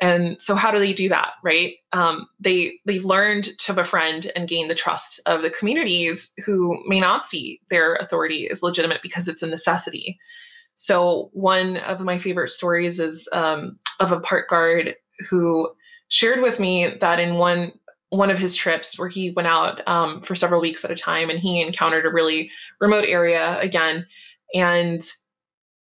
And 0.00 0.40
so 0.40 0.54
how 0.54 0.70
do 0.70 0.78
they 0.78 0.92
do 0.92 1.08
that 1.08 1.32
right? 1.42 1.74
Um, 1.92 2.28
they 2.38 2.74
they've 2.86 3.04
learned 3.04 3.44
to 3.58 3.74
befriend 3.74 4.30
and 4.36 4.48
gain 4.48 4.68
the 4.68 4.74
trust 4.74 5.20
of 5.26 5.42
the 5.42 5.50
communities 5.50 6.32
who 6.44 6.80
may 6.86 7.00
not 7.00 7.26
see 7.26 7.60
their 7.68 7.96
authority 7.96 8.48
as 8.48 8.62
legitimate 8.62 9.02
because 9.02 9.26
it's 9.26 9.42
a 9.42 9.46
necessity. 9.46 10.18
So 10.74 11.30
one 11.32 11.78
of 11.78 12.00
my 12.00 12.18
favorite 12.18 12.50
stories 12.50 13.00
is 13.00 13.28
um, 13.32 13.80
of 13.98 14.12
a 14.12 14.20
park 14.20 14.48
guard 14.48 14.94
who 15.28 15.68
shared 16.06 16.40
with 16.40 16.60
me 16.60 16.94
that 17.00 17.18
in 17.18 17.34
one 17.34 17.72
one 18.10 18.30
of 18.30 18.38
his 18.38 18.56
trips 18.56 18.98
where 18.98 19.08
he 19.08 19.30
went 19.30 19.48
out 19.48 19.86
um, 19.86 20.22
for 20.22 20.34
several 20.34 20.60
weeks 20.60 20.84
at 20.84 20.90
a 20.90 20.96
time 20.96 21.28
and 21.28 21.38
he 21.38 21.60
encountered 21.60 22.06
a 22.06 22.12
really 22.12 22.50
remote 22.80 23.04
area 23.06 23.58
again. 23.60 24.06
And 24.54 25.02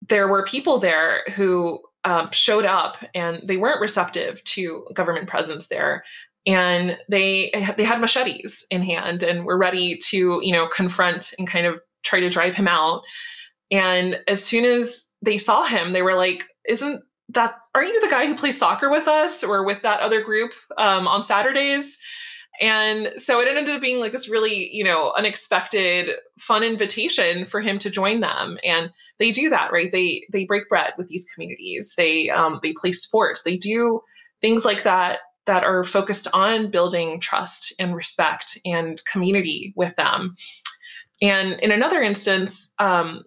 there 0.07 0.27
were 0.27 0.45
people 0.45 0.79
there 0.79 1.23
who 1.35 1.79
um, 2.03 2.29
showed 2.31 2.65
up 2.65 2.97
and 3.15 3.41
they 3.47 3.57
weren't 3.57 3.81
receptive 3.81 4.43
to 4.43 4.85
government 4.93 5.27
presence 5.27 5.69
there. 5.69 6.03
And 6.45 6.97
they 7.09 7.51
they 7.77 7.85
had 7.85 8.01
machetes 8.01 8.65
in 8.69 8.83
hand 8.83 9.23
and 9.23 9.45
were 9.45 9.57
ready 9.57 9.97
to 10.09 10.41
you 10.43 10.51
know 10.51 10.67
confront 10.67 11.33
and 11.39 11.47
kind 11.47 11.65
of 11.65 11.79
try 12.03 12.19
to 12.19 12.29
drive 12.29 12.53
him 12.53 12.67
out. 12.67 13.03
And 13.71 14.19
as 14.27 14.43
soon 14.43 14.65
as 14.65 15.07
they 15.21 15.37
saw 15.37 15.63
him, 15.63 15.93
they 15.93 16.01
were 16.01 16.15
like, 16.15 16.43
"Isn't 16.67 17.01
that 17.33 17.55
aren't 17.75 17.89
you 17.89 18.01
the 18.01 18.07
guy 18.07 18.25
who 18.25 18.35
plays 18.35 18.57
soccer 18.57 18.89
with 18.89 19.07
us 19.07 19.43
or 19.43 19.63
with 19.63 19.81
that 19.81 20.01
other 20.01 20.21
group 20.21 20.51
um, 20.77 21.07
on 21.07 21.23
Saturdays? 21.23 21.97
And 22.61 23.13
so 23.17 23.39
it 23.39 23.47
ended 23.47 23.73
up 23.73 23.81
being 23.81 23.99
like 23.99 24.11
this 24.11 24.29
really, 24.29 24.69
you 24.75 24.83
know, 24.83 25.11
unexpected, 25.17 26.11
fun 26.39 26.63
invitation 26.63 27.45
for 27.45 27.61
him 27.61 27.79
to 27.79 27.89
join 27.89 28.19
them. 28.19 28.59
And 28.63 28.91
they 29.19 29.31
do 29.31 29.49
that, 29.49 29.71
right? 29.71 29.91
They 29.91 30.23
they 30.31 30.45
break 30.45 30.69
bread 30.69 30.93
with 30.97 31.07
these 31.07 31.25
communities. 31.33 31.95
They 31.97 32.29
um, 32.29 32.59
they 32.61 32.73
play 32.73 32.91
sports. 32.91 33.43
They 33.43 33.57
do 33.57 34.01
things 34.41 34.65
like 34.65 34.83
that 34.83 35.19
that 35.45 35.63
are 35.63 35.83
focused 35.83 36.27
on 36.33 36.69
building 36.69 37.19
trust 37.19 37.73
and 37.79 37.95
respect 37.95 38.57
and 38.65 39.01
community 39.11 39.73
with 39.75 39.95
them. 39.95 40.35
And 41.21 41.53
in 41.53 41.71
another 41.71 42.01
instance, 42.01 42.73
um, 42.79 43.23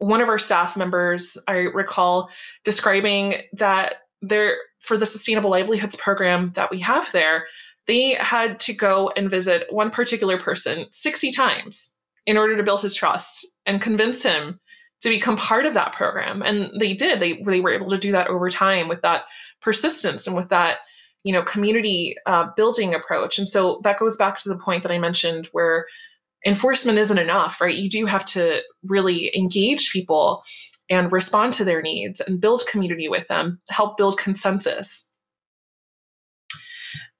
one 0.00 0.20
of 0.20 0.28
our 0.28 0.38
staff 0.38 0.76
members, 0.76 1.38
I 1.46 1.58
recall 1.58 2.30
describing 2.64 3.36
that 3.52 3.96
there 4.22 4.56
for 4.80 4.96
the 4.96 5.06
sustainable 5.06 5.50
livelihoods 5.50 5.94
program 5.96 6.52
that 6.56 6.70
we 6.70 6.80
have 6.80 7.10
there, 7.12 7.46
they 7.86 8.14
had 8.14 8.58
to 8.60 8.72
go 8.72 9.12
and 9.16 9.30
visit 9.30 9.66
one 9.70 9.90
particular 9.90 10.38
person 10.38 10.86
60 10.90 11.32
times 11.32 11.96
in 12.26 12.36
order 12.36 12.56
to 12.56 12.62
build 12.62 12.80
his 12.80 12.94
trust 12.94 13.46
and 13.66 13.80
convince 13.80 14.22
him 14.22 14.58
to 15.02 15.08
become 15.08 15.36
part 15.36 15.66
of 15.66 15.74
that 15.74 15.92
program. 15.92 16.42
And 16.42 16.70
they 16.80 16.94
did. 16.94 17.20
They 17.20 17.42
they 17.42 17.60
were 17.60 17.72
able 17.72 17.90
to 17.90 17.98
do 17.98 18.12
that 18.12 18.28
over 18.28 18.50
time 18.50 18.88
with 18.88 19.02
that 19.02 19.24
persistence 19.60 20.26
and 20.26 20.34
with 20.34 20.48
that 20.48 20.78
you 21.24 21.32
know 21.32 21.42
community 21.42 22.16
uh, 22.26 22.46
building 22.56 22.94
approach. 22.94 23.38
And 23.38 23.48
so 23.48 23.80
that 23.84 23.98
goes 23.98 24.16
back 24.16 24.38
to 24.38 24.48
the 24.48 24.58
point 24.58 24.82
that 24.82 24.92
I 24.92 24.98
mentioned 24.98 25.48
where 25.52 25.86
enforcement 26.46 26.98
isn't 26.98 27.18
enough, 27.18 27.60
right? 27.60 27.74
You 27.74 27.90
do 27.90 28.06
have 28.06 28.24
to 28.26 28.60
really 28.84 29.34
engage 29.36 29.92
people 29.92 30.42
and 30.88 31.12
respond 31.12 31.52
to 31.54 31.64
their 31.64 31.82
needs 31.82 32.20
and 32.20 32.40
build 32.40 32.62
community 32.70 33.08
with 33.08 33.28
them, 33.28 33.60
help 33.68 33.96
build 33.96 34.18
consensus. 34.18 35.12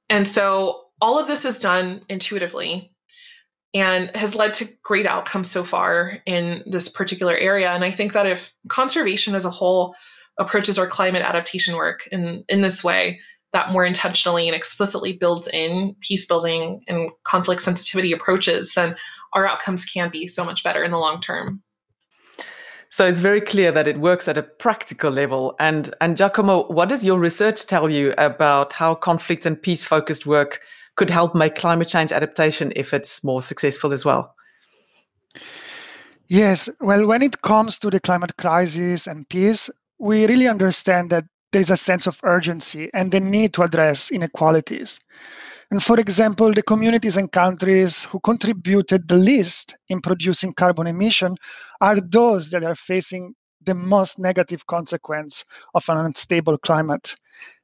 And 0.08 0.26
so 0.26 0.82
all 1.00 1.18
of 1.18 1.28
this 1.28 1.44
is 1.44 1.60
done 1.60 2.02
intuitively 2.08 2.92
and 3.72 4.14
has 4.16 4.34
led 4.34 4.52
to 4.54 4.68
great 4.82 5.06
outcomes 5.06 5.48
so 5.48 5.62
far 5.62 6.18
in 6.26 6.64
this 6.66 6.88
particular 6.88 7.36
area. 7.36 7.70
And 7.70 7.84
I 7.84 7.92
think 7.92 8.12
that 8.12 8.26
if 8.26 8.52
conservation 8.68 9.36
as 9.36 9.44
a 9.44 9.50
whole 9.50 9.94
approaches 10.38 10.78
our 10.78 10.88
climate 10.88 11.22
adaptation 11.22 11.76
work 11.76 12.08
in, 12.10 12.44
in 12.48 12.62
this 12.62 12.82
way, 12.82 13.20
that 13.52 13.70
more 13.70 13.84
intentionally 13.84 14.46
and 14.48 14.54
explicitly 14.54 15.14
builds 15.14 15.48
in 15.48 15.94
peace 16.00 16.26
building 16.26 16.82
and 16.88 17.10
conflict 17.24 17.62
sensitivity 17.62 18.12
approaches, 18.12 18.74
then 18.74 18.96
our 19.32 19.46
outcomes 19.48 19.84
can 19.84 20.10
be 20.10 20.26
so 20.26 20.44
much 20.44 20.62
better 20.62 20.84
in 20.84 20.90
the 20.90 20.98
long 20.98 21.20
term. 21.20 21.62
So 22.88 23.06
it's 23.06 23.20
very 23.20 23.40
clear 23.40 23.70
that 23.70 23.86
it 23.86 23.98
works 23.98 24.26
at 24.26 24.36
a 24.36 24.42
practical 24.42 25.12
level. 25.12 25.54
And 25.60 25.94
and 26.00 26.16
Giacomo, 26.16 26.66
what 26.66 26.88
does 26.88 27.06
your 27.06 27.20
research 27.20 27.66
tell 27.66 27.88
you 27.88 28.14
about 28.18 28.72
how 28.72 28.96
conflict 28.96 29.46
and 29.46 29.60
peace 29.60 29.84
focused 29.84 30.26
work 30.26 30.60
could 30.96 31.08
help 31.08 31.34
make 31.34 31.54
climate 31.54 31.88
change 31.88 32.10
adaptation 32.10 32.72
if 32.74 32.92
it's 32.92 33.22
more 33.22 33.42
successful 33.42 33.92
as 33.92 34.04
well? 34.04 34.34
Yes, 36.26 36.68
well, 36.80 37.06
when 37.06 37.22
it 37.22 37.42
comes 37.42 37.78
to 37.78 37.90
the 37.90 38.00
climate 38.00 38.36
crisis 38.36 39.06
and 39.06 39.28
peace, 39.28 39.70
we 39.98 40.26
really 40.26 40.48
understand 40.48 41.10
that 41.10 41.24
there 41.52 41.60
is 41.60 41.70
a 41.70 41.76
sense 41.76 42.06
of 42.06 42.20
urgency 42.24 42.90
and 42.94 43.10
the 43.12 43.20
need 43.20 43.52
to 43.54 43.62
address 43.62 44.10
inequalities. 44.10 45.00
And 45.70 45.82
for 45.82 46.00
example, 46.00 46.52
the 46.52 46.62
communities 46.62 47.16
and 47.16 47.30
countries 47.30 48.04
who 48.04 48.18
contributed 48.20 49.06
the 49.06 49.16
least 49.16 49.74
in 49.88 50.00
producing 50.00 50.52
carbon 50.52 50.86
emission 50.86 51.36
are 51.80 52.00
those 52.00 52.50
that 52.50 52.64
are 52.64 52.74
facing 52.74 53.34
the 53.64 53.74
most 53.74 54.18
negative 54.18 54.66
consequence 54.66 55.44
of 55.74 55.84
an 55.88 55.98
unstable 55.98 56.58
climate. 56.58 57.14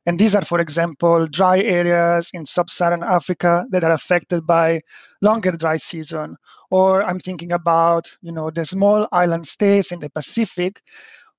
And 0.05 0.21
these 0.21 0.37
are, 0.37 0.45
for 0.45 0.61
example, 0.61 1.27
dry 1.27 1.59
areas 1.59 2.31
in 2.33 2.47
sub-Saharan 2.47 3.03
Africa 3.03 3.67
that 3.71 3.83
are 3.83 3.91
affected 3.91 4.47
by 4.47 4.83
longer 5.21 5.53
dry 5.53 5.79
season. 5.79 6.37
Or 6.71 7.03
I'm 7.03 7.19
thinking 7.19 7.51
about, 7.51 8.07
you 8.23 8.31
know, 8.31 8.51
the 8.51 8.65
small 8.65 9.09
island 9.11 9.47
states 9.47 9.91
in 9.91 9.99
the 9.99 10.11
Pacific 10.11 10.81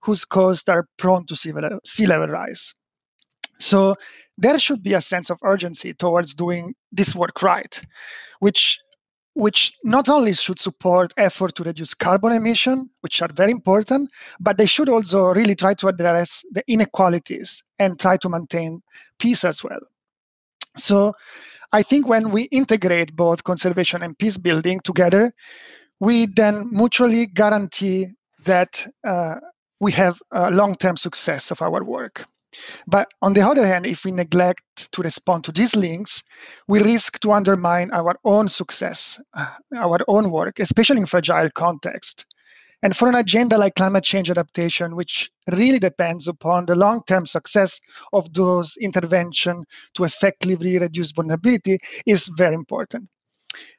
whose 0.01 0.25
coasts 0.25 0.69
are 0.69 0.87
prone 0.97 1.25
to 1.25 1.35
sea 1.35 1.51
level, 1.51 2.27
rise. 2.27 2.73
So 3.59 3.95
there 4.37 4.59
should 4.59 4.83
be 4.83 4.93
a 4.93 5.01
sense 5.01 5.29
of 5.29 5.39
urgency 5.43 5.93
towards 5.93 6.33
doing 6.35 6.75
this 6.91 7.15
work 7.15 7.41
right, 7.41 7.81
which 8.39 8.79
which 9.33 9.71
not 9.83 10.09
only 10.09 10.33
should 10.33 10.59
support 10.59 11.13
effort 11.15 11.53
to 11.53 11.63
reduce 11.63 11.93
carbon 11.93 12.31
emission, 12.31 12.89
which 13.01 13.21
are 13.21 13.29
very 13.31 13.51
important, 13.51 14.09
but 14.39 14.57
they 14.57 14.65
should 14.65 14.89
also 14.89 15.25
really 15.27 15.53
try 15.53 15.75
to 15.75 15.87
address 15.87 16.43
the 16.53 16.63
inequalities 16.67 17.63
and 17.77 17.99
try 17.99 18.17
to 18.17 18.29
maintain 18.29 18.81
peace 19.19 19.43
as 19.43 19.63
well. 19.63 19.79
So 20.75 21.13
I 21.71 21.83
think 21.83 22.07
when 22.07 22.31
we 22.31 22.43
integrate 22.43 23.15
both 23.15 23.43
conservation 23.43 24.01
and 24.01 24.17
peace 24.17 24.37
building 24.37 24.79
together, 24.83 25.31
we 25.99 26.25
then 26.25 26.69
mutually 26.71 27.27
guarantee 27.27 28.07
that 28.45 28.87
uh, 29.05 29.35
we 29.79 29.91
have 29.91 30.19
a 30.31 30.51
long-term 30.51 30.97
success 30.97 31.51
of 31.51 31.61
our 31.61 31.83
work. 31.83 32.25
But 32.87 33.09
on 33.21 33.33
the 33.33 33.41
other 33.41 33.67
hand, 33.67 33.85
if 33.85 34.05
we 34.05 34.11
neglect 34.11 34.91
to 34.91 35.01
respond 35.01 35.43
to 35.43 35.51
these 35.51 35.75
links, 35.75 36.23
we 36.67 36.79
risk 36.79 37.19
to 37.19 37.31
undermine 37.31 37.91
our 37.91 38.15
own 38.23 38.49
success, 38.49 39.21
uh, 39.33 39.53
our 39.75 39.99
own 40.07 40.31
work, 40.31 40.59
especially 40.59 40.97
in 40.97 41.05
fragile 41.05 41.49
context. 41.53 42.25
And 42.83 42.95
for 42.95 43.09
an 43.09 43.15
agenda 43.15 43.57
like 43.57 43.75
climate 43.75 44.03
change 44.03 44.29
adaptation, 44.29 44.95
which 44.95 45.31
really 45.51 45.79
depends 45.79 46.27
upon 46.27 46.65
the 46.65 46.75
long-term 46.75 47.25
success 47.25 47.79
of 48.13 48.31
those 48.33 48.77
intervention 48.77 49.65
to 49.95 50.03
effectively 50.03 50.77
reduce 50.77 51.11
vulnerability, 51.11 51.79
is 52.05 52.27
very 52.37 52.53
important. 52.53 53.09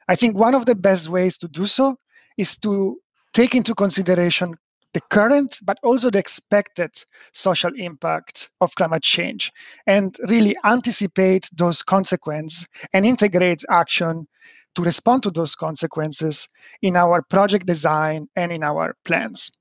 I 0.08 0.16
think 0.16 0.36
one 0.36 0.54
of 0.54 0.66
the 0.66 0.74
best 0.74 1.08
ways 1.08 1.38
to 1.38 1.48
do 1.48 1.66
so 1.66 1.96
is 2.36 2.56
to 2.58 2.98
take 3.34 3.54
into 3.54 3.74
consideration 3.74 4.56
the 4.98 5.16
current, 5.16 5.60
but 5.62 5.78
also 5.84 6.10
the 6.10 6.18
expected 6.18 6.90
social 7.32 7.70
impact 7.76 8.50
of 8.60 8.74
climate 8.74 9.04
change, 9.04 9.52
and 9.86 10.16
really 10.28 10.56
anticipate 10.64 11.48
those 11.52 11.84
consequences 11.84 12.66
and 12.92 13.06
integrate 13.06 13.62
action 13.70 14.26
to 14.74 14.82
respond 14.82 15.22
to 15.22 15.30
those 15.30 15.54
consequences 15.54 16.48
in 16.82 16.96
our 16.96 17.22
project 17.22 17.64
design 17.64 18.26
and 18.34 18.50
in 18.50 18.64
our 18.64 18.96
plans. 19.04 19.52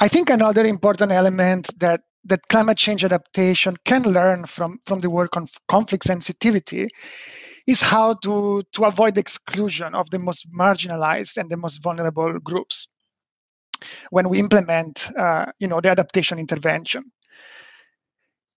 I 0.00 0.08
think 0.08 0.30
another 0.30 0.64
important 0.64 1.12
element 1.12 1.68
that 1.80 2.00
that 2.24 2.48
climate 2.48 2.78
change 2.78 3.04
adaptation 3.04 3.76
can 3.84 4.04
learn 4.04 4.46
from, 4.46 4.78
from 4.86 5.00
the 5.00 5.10
work 5.10 5.36
on 5.36 5.46
conflict 5.68 6.04
sensitivity 6.04 6.88
is 7.66 7.82
how 7.82 8.14
to, 8.14 8.62
to 8.72 8.84
avoid 8.84 9.18
exclusion 9.18 9.94
of 9.94 10.08
the 10.08 10.18
most 10.18 10.50
marginalized 10.50 11.36
and 11.36 11.50
the 11.50 11.58
most 11.58 11.82
vulnerable 11.82 12.38
groups 12.38 12.88
when 14.10 14.28
we 14.28 14.38
implement 14.38 15.10
uh, 15.18 15.46
you 15.58 15.68
know, 15.68 15.80
the 15.80 15.88
adaptation 15.88 16.38
intervention. 16.38 17.04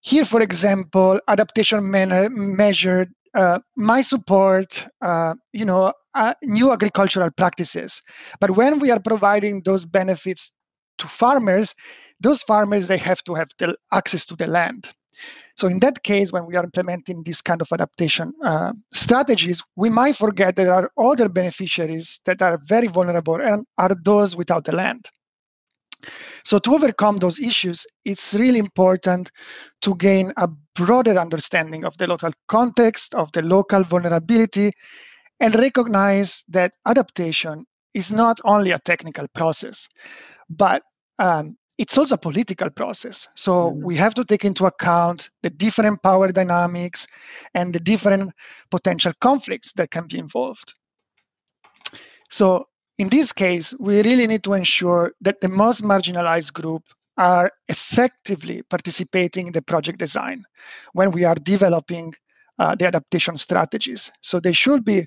Here, 0.02 0.26
for 0.26 0.42
example, 0.42 1.20
adaptation 1.28 1.90
man- 1.90 2.30
measured 2.34 3.10
uh, 3.34 3.60
my 3.76 4.02
support, 4.02 4.86
uh, 5.02 5.36
you 5.54 5.66
know, 5.66 5.94
uh, 6.16 6.34
new 6.44 6.72
agricultural 6.72 7.30
practices. 7.32 8.02
But 8.40 8.52
when 8.52 8.80
we 8.80 8.90
are 8.90 9.00
providing 9.00 9.62
those 9.64 9.86
benefits 9.86 10.52
to 11.00 11.08
farmers, 11.08 11.76
those 12.20 12.42
farmers 12.42 12.88
they 12.88 12.98
have 12.98 13.24
to 13.26 13.36
have 13.36 13.50
the 13.60 13.76
access 13.92 14.26
to 14.28 14.36
the 14.36 14.48
land. 14.48 14.94
So 15.56 15.68
in 15.68 15.80
that 15.80 16.04
case, 16.04 16.32
when 16.32 16.46
we 16.46 16.56
are 16.56 16.64
implementing 16.64 17.24
this 17.24 17.42
kind 17.42 17.62
of 17.62 17.68
adaptation 17.72 18.34
uh, 18.44 18.74
strategies, 18.94 19.62
we 19.76 19.90
might 19.90 20.16
forget 20.16 20.56
that 20.56 20.64
there 20.64 20.74
are 20.74 20.92
other 20.98 21.30
beneficiaries 21.30 22.20
that 22.26 22.42
are 22.42 22.60
very 22.66 22.88
vulnerable 22.88 23.42
and 23.42 23.66
are 23.78 23.96
those 24.04 24.36
without 24.36 24.66
the 24.66 24.72
land. 24.76 25.08
So 26.44 26.60
to 26.60 26.76
overcome 26.76 27.18
those 27.18 27.40
issues, 27.40 27.86
it's 28.06 28.34
really 28.36 28.60
important 28.60 29.32
to 29.82 29.96
gain 29.96 30.32
a 30.38 30.48
broader 30.76 31.18
understanding 31.18 31.84
of 31.84 31.98
the 31.98 32.08
local 32.08 32.32
context, 32.48 33.16
of 33.16 33.32
the 33.32 33.42
local 33.42 33.84
vulnerability, 33.84 34.72
and 35.40 35.56
recognize 35.56 36.44
that 36.48 36.74
adaptation 36.86 37.66
is 37.94 38.12
not 38.12 38.40
only 38.46 38.72
a 38.72 38.80
technical 38.80 39.28
process, 39.30 39.88
but 40.50 40.84
um, 41.20 41.58
it's 41.78 41.98
also 41.98 42.16
a 42.16 42.20
political 42.20 42.70
process. 42.70 43.28
So 43.36 43.72
mm-hmm. 43.72 43.86
we 43.86 43.96
have 43.96 44.14
to 44.16 44.26
take 44.26 44.46
into 44.46 44.66
account 44.66 45.30
the 45.44 45.50
different 45.50 46.02
power 46.02 46.32
dynamics 46.32 47.08
and 47.54 47.74
the 47.74 47.80
different 47.80 48.32
potential 48.72 49.14
conflicts 49.22 49.74
that 49.74 49.92
can 49.92 50.08
be 50.08 50.18
involved. 50.18 50.74
So 52.30 52.66
in 52.98 53.10
this 53.10 53.32
case, 53.32 53.74
we 53.80 54.02
really 54.02 54.28
need 54.28 54.44
to 54.44 54.54
ensure 54.54 55.14
that 55.22 55.42
the 55.42 55.48
most 55.48 55.84
marginalized 55.84 56.54
group 56.54 56.84
are 57.18 57.52
effectively 57.68 58.62
participating 58.64 59.48
in 59.48 59.54
the 59.54 59.62
project 59.62 60.00
design 60.00 60.44
when 60.94 61.12
we 61.12 61.24
are 61.24 61.36
developing 61.36 62.14
uh, 62.60 62.76
the 62.76 62.86
adaptation 62.86 63.38
strategies. 63.38 64.12
So 64.22 64.40
they 64.40 64.54
should 64.54 64.84
be 64.84 65.06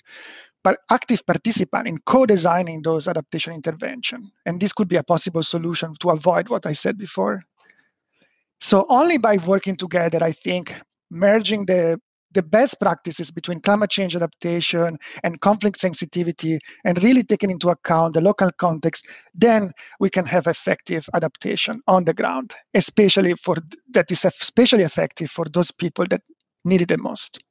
but 0.62 0.78
active 0.90 1.24
participant 1.26 1.88
in 1.88 1.98
co-designing 2.04 2.82
those 2.82 3.08
adaptation 3.08 3.54
intervention. 3.54 4.30
And 4.44 4.60
this 4.60 4.72
could 4.72 4.88
be 4.88 4.96
a 4.96 5.02
possible 5.02 5.42
solution 5.42 5.94
to 6.00 6.10
avoid 6.10 6.48
what 6.48 6.66
I 6.66 6.72
said 6.72 6.98
before. 6.98 7.42
So 8.60 8.84
only 8.90 9.16
by 9.16 9.38
working 9.38 9.76
together, 9.76 10.22
I 10.22 10.32
think, 10.32 10.74
merging 11.10 11.64
the 11.64 11.98
the 12.32 12.42
best 12.42 12.78
practices 12.80 13.30
between 13.30 13.60
climate 13.60 13.90
change 13.90 14.14
adaptation 14.16 14.98
and 15.22 15.40
conflict 15.40 15.78
sensitivity 15.78 16.58
and 16.84 17.02
really 17.02 17.22
taking 17.22 17.50
into 17.50 17.68
account 17.68 18.14
the 18.14 18.20
local 18.20 18.50
context 18.52 19.06
then 19.34 19.72
we 19.98 20.10
can 20.10 20.24
have 20.26 20.46
effective 20.46 21.08
adaptation 21.14 21.80
on 21.86 22.04
the 22.04 22.14
ground 22.14 22.54
especially 22.74 23.34
for 23.34 23.56
that 23.90 24.10
is 24.10 24.24
especially 24.24 24.84
effective 24.84 25.30
for 25.30 25.44
those 25.52 25.70
people 25.70 26.06
that 26.08 26.22
need 26.64 26.82
it 26.82 26.88
the 26.88 26.98
most 26.98 27.42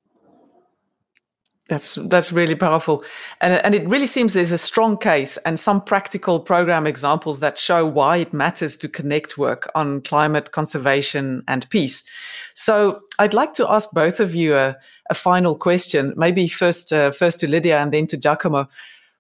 that's 1.69 1.95
that's 2.09 2.31
really 2.31 2.55
powerful, 2.55 3.03
and 3.39 3.53
and 3.63 3.75
it 3.75 3.87
really 3.87 4.07
seems 4.07 4.33
there's 4.33 4.51
a 4.51 4.57
strong 4.57 4.97
case 4.97 5.37
and 5.45 5.59
some 5.59 5.81
practical 5.81 6.39
program 6.39 6.85
examples 6.87 7.39
that 7.39 7.57
show 7.57 7.85
why 7.85 8.17
it 8.17 8.33
matters 8.33 8.75
to 8.77 8.89
connect 8.89 9.37
work 9.37 9.71
on 9.75 10.01
climate 10.01 10.51
conservation 10.51 11.43
and 11.47 11.69
peace. 11.69 12.03
So 12.55 13.01
I'd 13.19 13.33
like 13.33 13.53
to 13.53 13.71
ask 13.71 13.91
both 13.91 14.19
of 14.19 14.35
you 14.35 14.55
a, 14.55 14.75
a 15.09 15.13
final 15.13 15.55
question, 15.55 16.13
maybe 16.17 16.47
first 16.47 16.91
uh, 16.91 17.11
first 17.11 17.39
to 17.41 17.47
Lydia 17.47 17.79
and 17.79 17.93
then 17.93 18.07
to 18.07 18.17
Giacomo. 18.17 18.67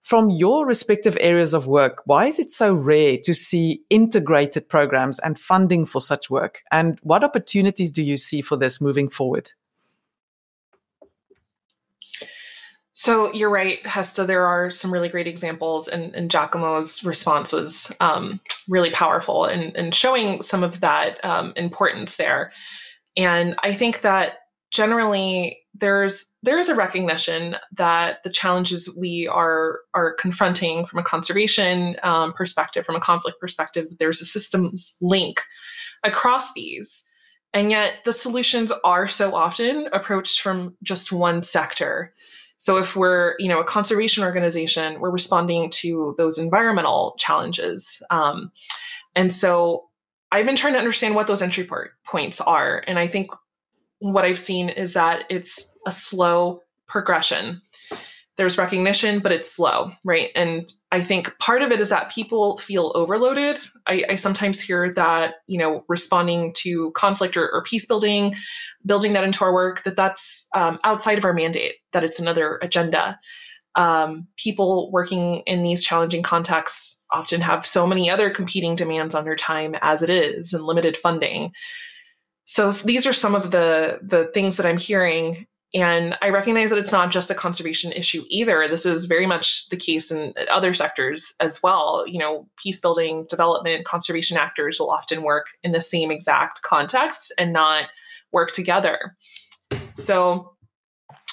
From 0.01 0.29
your 0.29 0.65
respective 0.65 1.17
areas 1.19 1.53
of 1.53 1.67
work, 1.67 2.01
why 2.05 2.25
is 2.25 2.39
it 2.39 2.49
so 2.49 2.73
rare 2.73 3.17
to 3.23 3.33
see 3.35 3.81
integrated 3.89 4.67
programs 4.67 5.19
and 5.19 5.37
funding 5.37 5.85
for 5.85 6.01
such 6.01 6.29
work? 6.29 6.63
And 6.71 6.97
what 7.03 7.23
opportunities 7.23 7.91
do 7.91 8.01
you 8.01 8.17
see 8.17 8.41
for 8.41 8.57
this 8.57 8.81
moving 8.81 9.09
forward? 9.09 9.51
So 12.99 13.31
you're 13.31 13.49
right, 13.49 13.79
Hester. 13.87 14.25
There 14.25 14.45
are 14.45 14.71
some 14.71 14.91
really 14.91 15.07
great 15.07 15.25
examples, 15.25 15.87
and, 15.87 16.13
and 16.13 16.29
Giacomo's 16.29 17.01
response 17.05 17.53
was 17.53 17.95
um, 18.01 18.41
really 18.67 18.91
powerful 18.91 19.45
and, 19.45 19.73
and 19.73 19.95
showing 19.95 20.41
some 20.41 20.63
of 20.63 20.81
that 20.81 21.23
um, 21.23 21.53
importance 21.55 22.17
there. 22.17 22.51
And 23.15 23.55
I 23.63 23.73
think 23.73 24.01
that 24.01 24.39
generally 24.71 25.57
there's 25.73 26.35
there 26.43 26.59
is 26.59 26.67
a 26.67 26.75
recognition 26.75 27.55
that 27.77 28.21
the 28.25 28.29
challenges 28.29 28.93
we 28.99 29.29
are 29.29 29.79
are 29.93 30.15
confronting 30.15 30.85
from 30.85 30.99
a 30.99 31.03
conservation 31.03 31.95
um, 32.03 32.33
perspective, 32.33 32.83
from 32.83 32.97
a 32.97 32.99
conflict 32.99 33.39
perspective, 33.39 33.87
there's 33.97 34.19
a 34.19 34.25
systems 34.25 34.97
link 35.01 35.39
across 36.03 36.51
these. 36.51 37.05
And 37.53 37.71
yet 37.71 37.99
the 38.03 38.11
solutions 38.13 38.73
are 38.83 39.07
so 39.07 39.33
often 39.33 39.87
approached 39.93 40.41
from 40.41 40.75
just 40.83 41.13
one 41.13 41.43
sector. 41.43 42.13
So 42.59 42.77
if 42.77 42.95
we're, 42.95 43.35
you 43.39 43.47
know, 43.47 43.61
a 43.61 43.63
conservation 43.63 44.23
organization, 44.23 44.99
we're 44.99 45.09
responding 45.09 45.69
to 45.71 46.13
those 46.17 46.37
environmental 46.37 47.15
challenges. 47.17 48.03
Um, 48.09 48.51
and 49.15 49.33
so 49.33 49.85
I've 50.31 50.45
been 50.45 50.57
trying 50.57 50.73
to 50.73 50.79
understand 50.79 51.15
what 51.15 51.25
those 51.25 51.41
entry 51.41 51.67
points 52.05 52.41
are. 52.41 52.83
And 52.85 52.99
I 52.99 53.07
think 53.07 53.31
what 53.99 54.25
I've 54.25 54.39
seen 54.39 54.69
is 54.69 54.93
that 54.93 55.23
it's 55.29 55.77
a 55.87 55.91
slow 55.91 56.61
progression. 56.85 57.61
There's 58.39 58.57
recognition, 58.57 59.19
but 59.19 59.33
it's 59.33 59.51
slow, 59.51 59.91
right? 60.05 60.29
And 60.33 60.71
I 60.93 61.03
think 61.03 61.37
part 61.39 61.61
of 61.61 61.73
it 61.73 61.81
is 61.81 61.89
that 61.89 62.09
people 62.09 62.57
feel 62.57 62.93
overloaded. 62.95 63.59
I, 63.85 64.05
I 64.11 64.15
sometimes 64.15 64.61
hear 64.61 64.93
that, 64.93 65.35
you 65.47 65.57
know, 65.57 65.83
responding 65.89 66.53
to 66.59 66.91
conflict 66.91 67.35
or, 67.35 67.51
or, 67.51 67.63
peace 67.65 67.85
building, 67.85 68.33
building 68.85 69.11
that 69.11 69.25
into 69.25 69.43
our 69.43 69.53
work, 69.53 69.83
that 69.83 69.97
that's 69.97 70.47
um, 70.55 70.79
outside 70.85 71.17
of 71.17 71.25
our 71.25 71.33
mandate, 71.33 71.73
that 71.91 72.05
it's 72.05 72.17
another 72.17 72.59
agenda. 72.61 73.19
Um, 73.75 74.25
people 74.37 74.89
working 74.89 75.43
in 75.45 75.61
these 75.61 75.83
challenging 75.83 76.23
contexts 76.23 77.05
often 77.11 77.41
have 77.41 77.65
so 77.65 77.85
many 77.85 78.09
other 78.09 78.29
competing 78.29 78.73
demands 78.73 79.15
on 79.15 79.25
their 79.25 79.35
time 79.35 79.75
as 79.81 80.01
it 80.01 80.09
is 80.09 80.53
and 80.53 80.63
limited 80.63 80.95
funding 80.95 81.51
so 82.45 82.71
these 82.71 83.05
are 83.05 83.13
some 83.13 83.35
of 83.35 83.51
the 83.51 83.99
the 84.01 84.25
things 84.33 84.57
that 84.57 84.65
i'm 84.65 84.77
hearing 84.77 85.45
and 85.73 86.17
i 86.21 86.29
recognize 86.29 86.69
that 86.69 86.79
it's 86.79 86.91
not 86.91 87.11
just 87.11 87.29
a 87.29 87.35
conservation 87.35 87.91
issue 87.91 88.23
either. 88.29 88.67
This 88.67 88.85
is 88.85 89.05
very 89.05 89.25
much 89.25 89.69
the 89.69 89.77
case 89.77 90.11
in 90.11 90.33
other 90.51 90.73
sectors 90.73 91.33
as 91.39 91.61
well. 91.61 92.05
You 92.07 92.19
know 92.19 92.47
peace 92.61 92.79
building 92.79 93.25
development 93.29 93.85
conservation 93.85 94.37
actors 94.37 94.79
will 94.79 94.91
often 94.91 95.23
work 95.23 95.47
in 95.63 95.71
the 95.71 95.81
same 95.81 96.11
exact 96.11 96.61
context 96.61 97.33
and 97.37 97.53
not 97.53 97.85
work 98.31 98.51
together. 98.51 99.15
So 99.93 100.53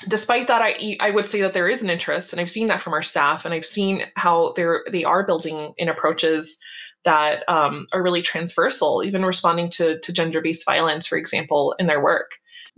despite 0.09 0.46
that 0.49 0.61
I, 0.61 0.96
I 1.01 1.11
would 1.11 1.27
say 1.27 1.40
that 1.40 1.55
there 1.55 1.68
is 1.68 1.83
an 1.83 1.88
interest 1.88 2.33
and 2.33 2.40
i've 2.40 2.51
seen 2.51 2.68
that 2.68 2.83
from 2.83 2.92
our 2.92 3.03
staff 3.03 3.46
and 3.46 3.55
i've 3.55 3.64
seen 3.64 4.03
how 4.14 4.53
they're 4.55 4.85
they 4.92 5.05
are 5.05 5.25
building 5.25 5.72
in 5.79 5.88
approaches 5.88 6.59
that 7.07 7.49
um, 7.49 7.87
are 7.92 8.03
really 8.03 8.20
transversal, 8.20 9.03
even 9.03 9.25
responding 9.25 9.70
to, 9.70 9.99
to 10.01 10.12
gender 10.12 10.42
based 10.42 10.66
violence, 10.66 11.07
for 11.07 11.16
example, 11.16 11.75
in 11.79 11.87
their 11.87 12.03
work. 12.03 12.33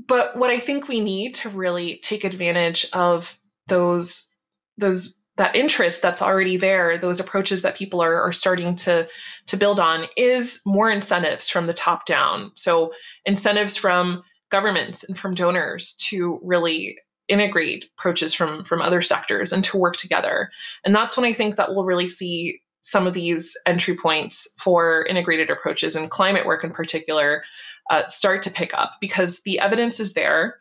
But 0.06 0.36
what 0.36 0.50
I 0.50 0.58
think 0.58 0.88
we 0.88 1.00
need 1.00 1.34
to 1.34 1.48
really 1.48 1.98
take 2.02 2.24
advantage 2.24 2.86
of 2.92 3.38
those 3.66 4.34
those 4.76 5.20
that 5.36 5.54
interest 5.54 6.02
that's 6.02 6.20
already 6.22 6.56
there, 6.56 6.98
those 6.98 7.20
approaches 7.20 7.62
that 7.62 7.76
people 7.76 8.00
are, 8.00 8.20
are 8.20 8.32
starting 8.32 8.74
to 8.76 9.08
to 9.46 9.56
build 9.56 9.80
on, 9.80 10.06
is 10.16 10.60
more 10.66 10.90
incentives 10.90 11.48
from 11.48 11.66
the 11.66 11.74
top 11.74 12.06
down. 12.06 12.52
So 12.54 12.92
incentives 13.24 13.76
from 13.76 14.22
governments 14.50 15.04
and 15.04 15.18
from 15.18 15.34
donors 15.34 15.94
to 16.08 16.40
really 16.42 16.96
integrate 17.28 17.86
approaches 17.98 18.34
from 18.34 18.64
from 18.64 18.82
other 18.82 19.02
sectors 19.02 19.52
and 19.52 19.64
to 19.64 19.76
work 19.76 19.96
together. 19.96 20.50
And 20.84 20.94
that's 20.94 21.16
when 21.16 21.26
I 21.26 21.32
think 21.32 21.56
that 21.56 21.74
we'll 21.74 21.84
really 21.84 22.08
see 22.08 22.60
some 22.80 23.06
of 23.06 23.14
these 23.14 23.56
entry 23.66 23.96
points 23.96 24.48
for 24.58 25.04
integrated 25.06 25.50
approaches 25.50 25.94
and 25.94 26.10
climate 26.10 26.46
work 26.46 26.64
in 26.64 26.70
particular 26.70 27.42
uh, 27.90 28.06
start 28.06 28.42
to 28.42 28.50
pick 28.50 28.74
up 28.74 28.92
because 29.00 29.42
the 29.42 29.58
evidence 29.58 30.00
is 30.00 30.14
there. 30.14 30.56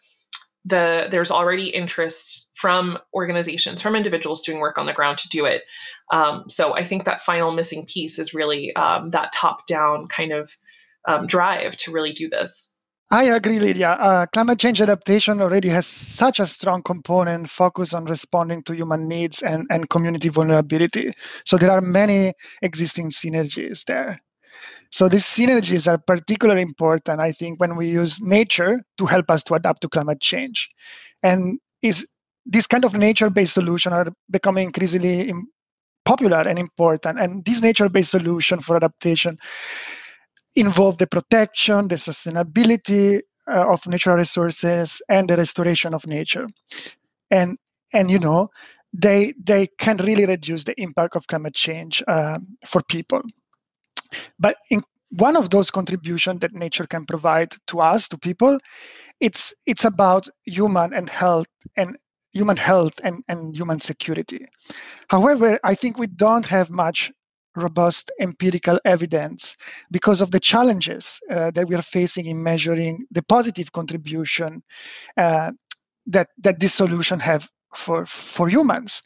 The, 0.66 1.08
there's 1.10 1.32
already 1.32 1.70
interest 1.70 2.52
from 2.56 2.98
organizations, 3.14 3.82
from 3.82 3.96
individuals 3.96 4.44
doing 4.44 4.60
work 4.60 4.78
on 4.78 4.86
the 4.86 4.94
ground 4.94 5.18
to 5.20 5.30
do 5.30 5.46
it. 5.46 5.64
Um, 6.12 6.46
so 6.50 6.76
I 6.76 6.84
think 6.84 7.04
that 7.06 7.22
final 7.22 7.52
missing 7.52 7.86
piece 7.86 8.20
is 8.20 8.34
really 8.34 8.76
um, 8.76 9.12
that 9.12 9.32
top 9.34 9.66
down 9.68 10.08
kind 10.08 10.32
of 10.32 10.52
um, 11.08 11.28
drive 11.28 11.78
to 11.78 11.92
really 11.92 12.12
do 12.12 12.28
this. 12.30 12.78
I 13.10 13.24
agree, 13.24 13.60
Lydia. 13.60 13.92
Uh, 13.92 14.26
climate 14.34 14.60
change 14.60 14.82
adaptation 14.82 15.42
already 15.42 15.70
has 15.70 15.88
such 15.88 16.42
a 16.42 16.46
strong 16.46 16.84
component 16.84 17.50
focus 17.50 17.94
on 17.94 18.04
responding 18.04 18.64
to 18.64 18.76
human 18.76 19.08
needs 19.08 19.42
and, 19.42 19.66
and 19.70 19.90
community 19.90 20.28
vulnerability. 20.28 21.14
So 21.46 21.58
there 21.58 21.72
are 21.72 21.80
many 21.80 22.34
existing 22.62 23.12
synergies 23.12 23.86
there. 23.86 24.22
So 24.92 25.10
these 25.10 25.26
synergies 25.26 25.88
are 25.88 25.98
particularly 25.98 26.62
important, 26.62 27.20
I 27.20 27.32
think, 27.32 27.60
when 27.60 27.76
we 27.76 27.88
use 27.88 28.22
nature 28.22 28.82
to 28.98 29.06
help 29.06 29.30
us 29.30 29.44
to 29.44 29.56
adapt 29.56 29.82
to 29.82 29.90
climate 29.90 30.22
change. 30.22 30.70
And 31.24 31.60
is 31.82 32.08
this 32.46 32.68
kind 32.68 32.86
of 32.86 32.94
nature-based 32.94 33.54
solution 33.54 33.94
are 33.94 34.08
becoming 34.30 34.68
increasingly 34.68 35.34
popular 36.06 36.42
and 36.48 36.58
important. 36.58 37.20
And 37.20 37.44
this 37.44 37.62
nature-based 37.62 38.12
solution 38.12 38.62
for 38.62 38.78
adaptation 38.78 39.38
involve 40.56 40.98
the 40.98 41.08
protection, 41.08 41.90
the 41.90 41.96
sustainability 41.96 43.22
uh, 43.48 43.74
of 43.74 43.86
natural 43.88 44.16
resources, 44.16 45.02
and 45.10 45.30
the 45.30 45.36
restoration 45.36 45.94
of 45.94 46.08
nature. 46.08 46.48
And 47.30 47.58
and 47.94 48.10
you 48.10 48.20
know, 48.20 48.50
they 48.94 49.34
they 49.44 49.68
can 49.78 49.98
really 49.98 50.26
reduce 50.26 50.64
the 50.64 50.80
impact 50.82 51.16
of 51.16 51.28
climate 51.28 51.56
change 51.56 52.02
um, 52.08 52.58
for 52.66 52.82
people. 52.82 53.22
But 54.40 54.58
in 54.70 54.82
one 55.12 55.38
of 55.38 55.50
those 55.50 55.72
contributions 55.72 56.42
that 56.42 56.54
nature 56.54 56.86
can 56.86 57.06
provide 57.06 57.54
to 57.68 57.80
us, 57.80 58.08
to 58.10 58.18
people, 58.18 58.60
it's 59.20 59.54
it's 59.66 59.86
about 59.86 60.28
human 60.46 60.94
and 60.94 61.10
health 61.10 61.48
and 61.76 61.98
human 62.34 62.58
health 62.58 62.94
and, 63.04 63.24
and 63.28 63.56
human 63.56 63.80
security. 63.80 64.46
However, 65.10 65.60
I 65.64 65.76
think 65.76 65.98
we 65.98 66.08
don't 66.08 66.46
have 66.46 66.70
much 66.70 67.12
robust 67.56 68.12
empirical 68.20 68.80
evidence 68.86 69.56
because 69.90 70.22
of 70.22 70.30
the 70.30 70.40
challenges 70.40 71.20
uh, 71.32 71.50
that 71.52 71.68
we 71.68 71.76
are 71.76 71.82
facing 71.82 72.28
in 72.28 72.44
measuring 72.44 73.06
the 73.10 73.24
positive 73.24 73.72
contribution 73.72 74.62
uh, 75.18 75.52
that 76.06 76.30
that 76.38 76.60
this 76.60 76.74
solution 76.74 77.20
have 77.20 77.50
for 77.76 78.06
for 78.06 78.48
humans. 78.48 79.02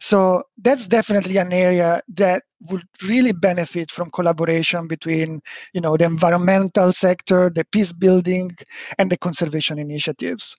So 0.00 0.42
that's 0.58 0.86
definitely 0.86 1.36
an 1.36 1.52
area 1.52 2.02
that 2.14 2.42
would 2.70 2.84
really 3.02 3.32
benefit 3.32 3.90
from 3.90 4.10
collaboration 4.10 4.86
between 4.86 5.40
you 5.72 5.80
know 5.80 5.96
the 5.96 6.04
environmental 6.04 6.92
sector 6.92 7.50
the 7.54 7.64
peace 7.64 7.92
building 7.92 8.52
and 8.98 9.10
the 9.10 9.18
conservation 9.18 9.78
initiatives. 9.78 10.56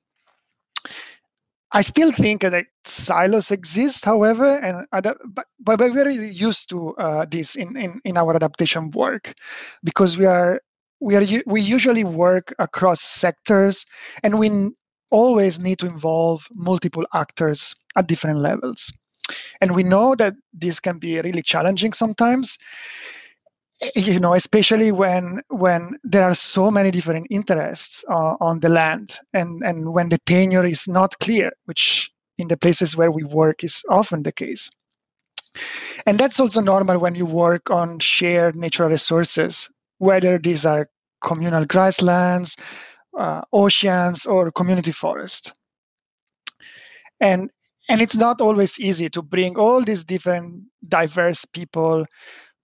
I 1.74 1.82
still 1.82 2.14
think 2.14 2.42
that 2.42 2.66
silos 2.86 3.52
exist, 3.52 4.06
however, 4.06 4.58
and 4.60 4.88
but, 4.92 5.18
but 5.60 5.80
we're 5.80 5.94
very 5.94 6.30
used 6.30 6.70
to 6.70 6.96
uh, 6.96 7.26
this 7.30 7.56
in, 7.56 7.76
in, 7.76 8.00
in 8.06 8.16
our 8.16 8.34
adaptation 8.36 8.90
work 8.92 9.34
because 9.84 10.18
we 10.18 10.26
are 10.26 10.62
we 11.02 11.16
are 11.16 11.42
we 11.46 11.62
usually 11.62 12.06
work 12.06 12.54
across 12.58 13.02
sectors 13.02 13.86
and 14.24 14.40
we 14.40 14.50
always 15.10 15.60
need 15.60 15.80
to 15.80 15.86
involve 15.86 16.48
multiple 16.54 17.06
actors 17.14 17.76
at 17.96 18.08
different 18.08 18.40
levels. 18.40 18.92
And 19.62 19.76
we 19.76 19.84
know 19.84 20.16
that 20.16 20.34
this 20.54 20.80
can 20.80 21.00
be 21.00 21.20
really 21.22 21.42
challenging 21.42 21.94
sometimes 21.94 22.58
you 23.96 24.20
know 24.20 24.34
especially 24.34 24.92
when 24.92 25.42
when 25.50 25.98
there 26.04 26.24
are 26.24 26.34
so 26.34 26.72
many 26.72 26.90
different 26.90 27.28
interests 27.30 28.04
uh, 28.10 28.36
on 28.40 28.60
the 28.60 28.70
land 28.70 29.16
and 29.34 29.62
and 29.64 29.94
when 29.94 30.10
the 30.10 30.18
tenure 30.26 30.66
is 30.66 30.88
not 30.88 31.18
clear 31.20 31.52
which 31.66 32.10
in 32.38 32.48
the 32.48 32.58
places 32.58 32.98
where 32.98 33.12
we 33.12 33.24
work 33.24 33.64
is 33.64 33.84
often 33.90 34.24
the 34.24 34.32
case 34.32 34.72
and 36.06 36.20
that's 36.20 36.40
also 36.40 36.62
normal 36.62 37.00
when 37.00 37.14
you 37.14 37.26
work 37.26 37.70
on 37.70 38.00
shared 38.00 38.56
natural 38.56 38.90
resources 38.90 39.70
whether 40.00 40.40
these 40.40 40.66
are 40.66 40.88
communal 41.22 41.66
grasslands 41.66 42.58
uh, 43.18 43.42
oceans 43.54 44.26
or 44.26 44.52
community 44.52 44.92
forests 44.92 45.54
and 47.20 47.50
and 47.90 48.02
it's 48.02 48.18
not 48.18 48.42
always 48.42 48.80
easy 48.80 49.10
to 49.10 49.22
bring 49.22 49.58
all 49.58 49.82
these 49.82 50.04
different 50.04 50.64
diverse 50.88 51.46
people 51.46 52.06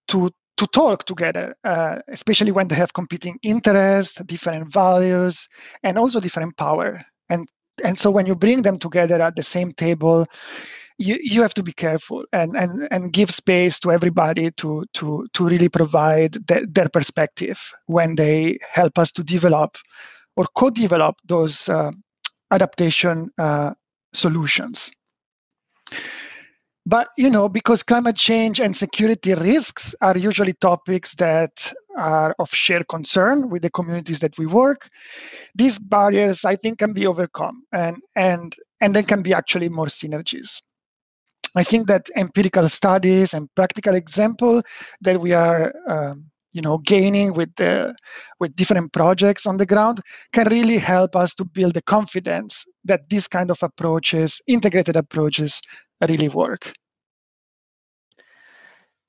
to 0.08 0.30
to 0.56 0.68
talk 0.68 1.06
together, 1.06 1.56
uh, 1.64 2.00
especially 2.10 2.52
when 2.52 2.68
they 2.68 2.76
have 2.76 2.94
competing 2.94 3.40
interests, 3.42 4.22
different 4.26 4.72
values, 4.72 5.48
and 5.82 5.98
also 5.98 6.20
different 6.20 6.56
power. 6.58 7.04
And 7.30 7.48
and 7.84 7.98
so 7.98 8.12
when 8.12 8.26
you 8.26 8.36
bring 8.36 8.62
them 8.62 8.78
together 8.78 9.22
at 9.22 9.36
the 9.36 9.42
same 9.42 9.74
table, 9.74 10.28
you, 11.00 11.18
you 11.20 11.42
have 11.42 11.56
to 11.56 11.64
be 11.64 11.74
careful 11.74 12.24
and, 12.32 12.56
and, 12.56 12.88
and 12.92 13.12
give 13.12 13.32
space 13.32 13.80
to 13.80 13.92
everybody 13.92 14.52
to 14.52 14.86
to 14.94 15.28
to 15.34 15.46
really 15.48 15.70
provide 15.70 16.34
the, 16.34 16.68
their 16.70 16.90
perspective 16.90 17.74
when 17.88 18.16
they 18.16 18.60
help 18.72 19.00
us 19.00 19.12
to 19.14 19.24
develop 19.24 19.78
or 20.36 20.46
co-develop 20.56 21.16
those 21.26 21.70
uh, 21.70 21.92
adaptation 22.52 23.30
uh, 23.38 23.74
solutions. 24.14 24.92
But 26.86 27.08
you 27.18 27.30
know, 27.30 27.48
because 27.48 27.82
climate 27.82 28.18
change 28.18 28.60
and 28.60 28.76
security 28.76 29.34
risks 29.34 29.96
are 30.02 30.18
usually 30.18 30.54
topics 30.54 31.16
that 31.16 31.72
are 31.98 32.36
of 32.40 32.50
shared 32.50 32.88
concern 32.90 33.50
with 33.50 33.62
the 33.62 33.70
communities 33.70 34.20
that 34.20 34.38
we 34.38 34.46
work, 34.46 34.90
these 35.56 35.80
barriers 35.80 36.44
I 36.44 36.58
think 36.58 36.80
can 36.80 36.92
be 36.94 37.08
overcome 37.08 37.64
and 37.72 38.02
and 38.16 38.56
and 38.82 38.94
there 38.94 39.04
can 39.04 39.22
be 39.22 39.34
actually 39.34 39.70
more 39.70 39.86
synergies. 39.86 40.62
I 41.56 41.64
think 41.64 41.88
that 41.88 42.10
empirical 42.16 42.68
studies 42.68 43.34
and 43.34 43.48
practical 43.56 43.96
example 43.96 44.62
that 45.02 45.22
we 45.22 45.32
are 45.34 45.74
um, 45.88 46.32
you 46.54 46.62
know 46.62 46.78
gaining 46.78 47.34
with 47.34 47.54
the 47.56 47.94
with 48.40 48.56
different 48.56 48.94
projects 48.94 49.46
on 49.46 49.58
the 49.58 49.66
ground 49.66 50.00
can 50.32 50.48
really 50.48 50.78
help 50.78 51.16
us 51.16 51.36
to 51.36 51.46
build 51.46 51.74
the 51.74 51.82
confidence 51.82 52.66
that 52.86 53.10
these 53.10 53.28
kind 53.28 53.52
of 53.52 53.62
approaches 53.62 54.42
integrated 54.48 54.96
approaches 54.96 55.62
really 56.08 56.30
work. 56.30 56.74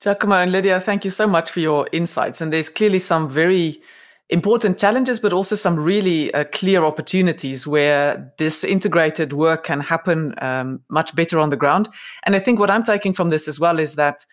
Giacomo 0.01 0.35
and 0.35 0.51
Lydia, 0.51 0.79
thank 0.79 1.05
you 1.05 1.11
so 1.11 1.27
much 1.27 1.49
for 1.49 1.61
your 1.61 1.87
insights. 1.91 2.41
And 2.41 2.51
there's 2.51 2.69
clearly 2.69 2.99
some 2.99 3.29
very 3.29 3.81
important 4.29 4.77
challenges, 4.77 5.19
but 5.19 5.33
also 5.33 5.55
some 5.55 5.77
really 5.77 6.33
uh, 6.33 6.43
clear 6.51 6.83
opportunities 6.83 7.65
where 7.65 8.33
this 8.37 8.63
integrated 8.63 9.33
work 9.33 9.63
can 9.63 9.79
happen 9.79 10.33
um, 10.41 10.81
much 10.89 11.15
better 11.15 11.39
on 11.39 11.49
the 11.49 11.57
ground. 11.57 11.87
And 12.25 12.35
I 12.35 12.39
think 12.39 12.59
what 12.59 12.71
I'm 12.71 12.83
taking 12.83 13.13
from 13.13 13.29
this 13.29 13.47
as 13.47 13.59
well 13.59 13.79
is 13.79 13.95
that 13.95 14.25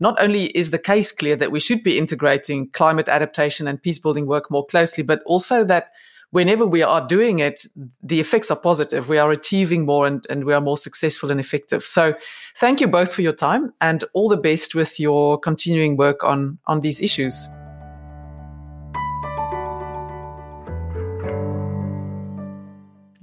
not 0.00 0.20
only 0.20 0.46
is 0.46 0.70
the 0.70 0.78
case 0.78 1.12
clear 1.12 1.36
that 1.36 1.50
we 1.50 1.60
should 1.60 1.82
be 1.82 1.98
integrating 1.98 2.68
climate 2.70 3.08
adaptation 3.08 3.66
and 3.66 3.82
peace 3.82 3.98
building 3.98 4.26
work 4.26 4.50
more 4.50 4.66
closely, 4.66 5.02
but 5.02 5.22
also 5.24 5.64
that 5.64 5.90
whenever 6.30 6.66
we 6.66 6.82
are 6.82 7.06
doing 7.06 7.38
it, 7.38 7.66
the 8.02 8.20
effects 8.20 8.50
are 8.50 8.60
positive. 8.60 9.08
We 9.08 9.18
are 9.18 9.30
achieving 9.30 9.86
more 9.86 10.06
and, 10.06 10.26
and 10.28 10.44
we 10.44 10.52
are 10.52 10.60
more 10.60 10.76
successful 10.76 11.30
and 11.30 11.40
effective. 11.40 11.84
So 11.84 12.14
thank 12.56 12.80
you 12.80 12.88
both 12.88 13.12
for 13.12 13.22
your 13.22 13.32
time 13.32 13.72
and 13.80 14.04
all 14.12 14.28
the 14.28 14.36
best 14.36 14.74
with 14.74 15.00
your 15.00 15.38
continuing 15.38 15.96
work 15.96 16.22
on, 16.24 16.58
on 16.66 16.80
these 16.80 17.00
issues. 17.00 17.48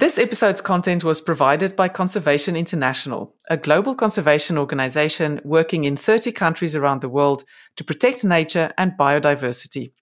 This 0.03 0.17
episode's 0.17 0.59
content 0.59 1.05
was 1.05 1.21
provided 1.21 1.77
by 1.77 1.87
Conservation 1.87 2.57
International, 2.57 3.33
a 3.49 3.55
global 3.55 3.95
conservation 3.95 4.57
organization 4.57 5.39
working 5.45 5.85
in 5.85 5.95
30 5.95 6.33
countries 6.33 6.75
around 6.75 6.99
the 6.99 7.07
world 7.07 7.45
to 7.77 7.85
protect 7.85 8.25
nature 8.25 8.73
and 8.77 8.91
biodiversity. 8.99 9.93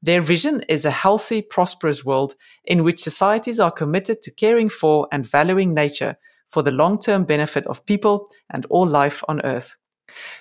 Their 0.00 0.22
vision 0.22 0.62
is 0.70 0.86
a 0.86 0.90
healthy, 0.90 1.42
prosperous 1.42 2.02
world 2.02 2.34
in 2.64 2.82
which 2.82 3.02
societies 3.02 3.60
are 3.60 3.70
committed 3.70 4.22
to 4.22 4.30
caring 4.30 4.70
for 4.70 5.06
and 5.12 5.28
valuing 5.28 5.74
nature 5.74 6.16
for 6.48 6.62
the 6.62 6.70
long 6.70 6.98
term 6.98 7.24
benefit 7.24 7.66
of 7.66 7.84
people 7.84 8.30
and 8.48 8.64
all 8.70 8.86
life 8.86 9.22
on 9.28 9.42
Earth. 9.44 9.76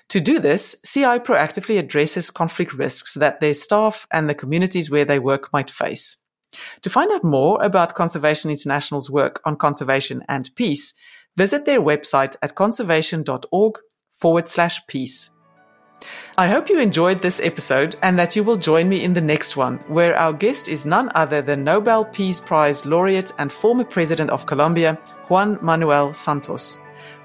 To 0.07 0.21
do 0.21 0.39
this, 0.39 0.81
CI 0.85 1.19
proactively 1.19 1.77
addresses 1.77 2.31
conflict 2.31 2.71
risks 2.71 3.15
that 3.15 3.41
their 3.41 3.53
staff 3.53 4.07
and 4.09 4.29
the 4.29 4.35
communities 4.35 4.89
where 4.89 5.03
they 5.03 5.19
work 5.19 5.51
might 5.51 5.69
face. 5.69 6.20
To 6.81 6.89
find 6.89 7.11
out 7.11 7.23
more 7.23 7.61
about 7.63 7.95
Conservation 7.95 8.51
International's 8.51 9.09
work 9.09 9.41
on 9.45 9.55
conservation 9.55 10.23
and 10.27 10.49
peace, 10.55 10.93
visit 11.37 11.65
their 11.65 11.81
website 11.81 12.35
at 12.41 12.55
conservation.org 12.55 13.79
forward 14.19 14.47
slash 14.47 14.85
peace. 14.87 15.31
I 16.37 16.47
hope 16.47 16.69
you 16.69 16.79
enjoyed 16.79 17.21
this 17.21 17.39
episode 17.41 17.95
and 18.01 18.17
that 18.17 18.35
you 18.35 18.43
will 18.43 18.57
join 18.57 18.89
me 18.89 19.03
in 19.03 19.13
the 19.13 19.21
next 19.21 19.55
one, 19.55 19.77
where 19.87 20.17
our 20.17 20.33
guest 20.33 20.69
is 20.69 20.85
none 20.85 21.11
other 21.13 21.41
than 21.41 21.63
Nobel 21.63 22.05
Peace 22.05 22.39
Prize 22.39 22.85
laureate 22.85 23.31
and 23.37 23.51
former 23.51 23.83
president 23.83 24.31
of 24.31 24.45
Colombia, 24.45 24.97
Juan 25.27 25.59
Manuel 25.61 26.13
Santos. 26.13 26.79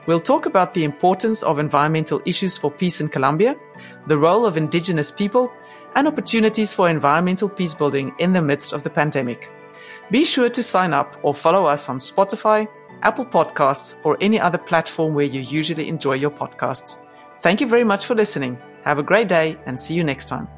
We'll 0.06 0.20
talk 0.20 0.46
about 0.46 0.74
the 0.74 0.84
importance 0.84 1.42
of 1.42 1.58
environmental 1.58 2.20
issues 2.26 2.56
for 2.56 2.70
peace 2.70 3.00
in 3.00 3.08
Colombia, 3.08 3.56
the 4.06 4.18
role 4.18 4.46
of 4.46 4.56
indigenous 4.56 5.10
people, 5.10 5.50
and 5.96 6.06
opportunities 6.06 6.72
for 6.72 6.88
environmental 6.88 7.48
peace 7.48 7.74
building 7.74 8.14
in 8.18 8.32
the 8.32 8.40
midst 8.40 8.72
of 8.72 8.84
the 8.84 8.90
pandemic. 8.90 9.50
Be 10.10 10.24
sure 10.24 10.48
to 10.48 10.62
sign 10.62 10.92
up 10.92 11.16
or 11.22 11.34
follow 11.34 11.66
us 11.66 11.88
on 11.88 11.98
Spotify, 11.98 12.68
Apple 13.02 13.26
Podcasts, 13.26 13.98
or 14.04 14.16
any 14.20 14.38
other 14.38 14.58
platform 14.58 15.14
where 15.14 15.26
you 15.26 15.40
usually 15.40 15.88
enjoy 15.88 16.14
your 16.14 16.30
podcasts. 16.30 17.04
Thank 17.40 17.60
you 17.60 17.66
very 17.66 17.84
much 17.84 18.06
for 18.06 18.14
listening. 18.14 18.56
Have 18.84 18.98
a 18.98 19.02
great 19.02 19.26
day 19.26 19.56
and 19.66 19.78
see 19.80 19.94
you 19.94 20.04
next 20.04 20.28
time. 20.28 20.48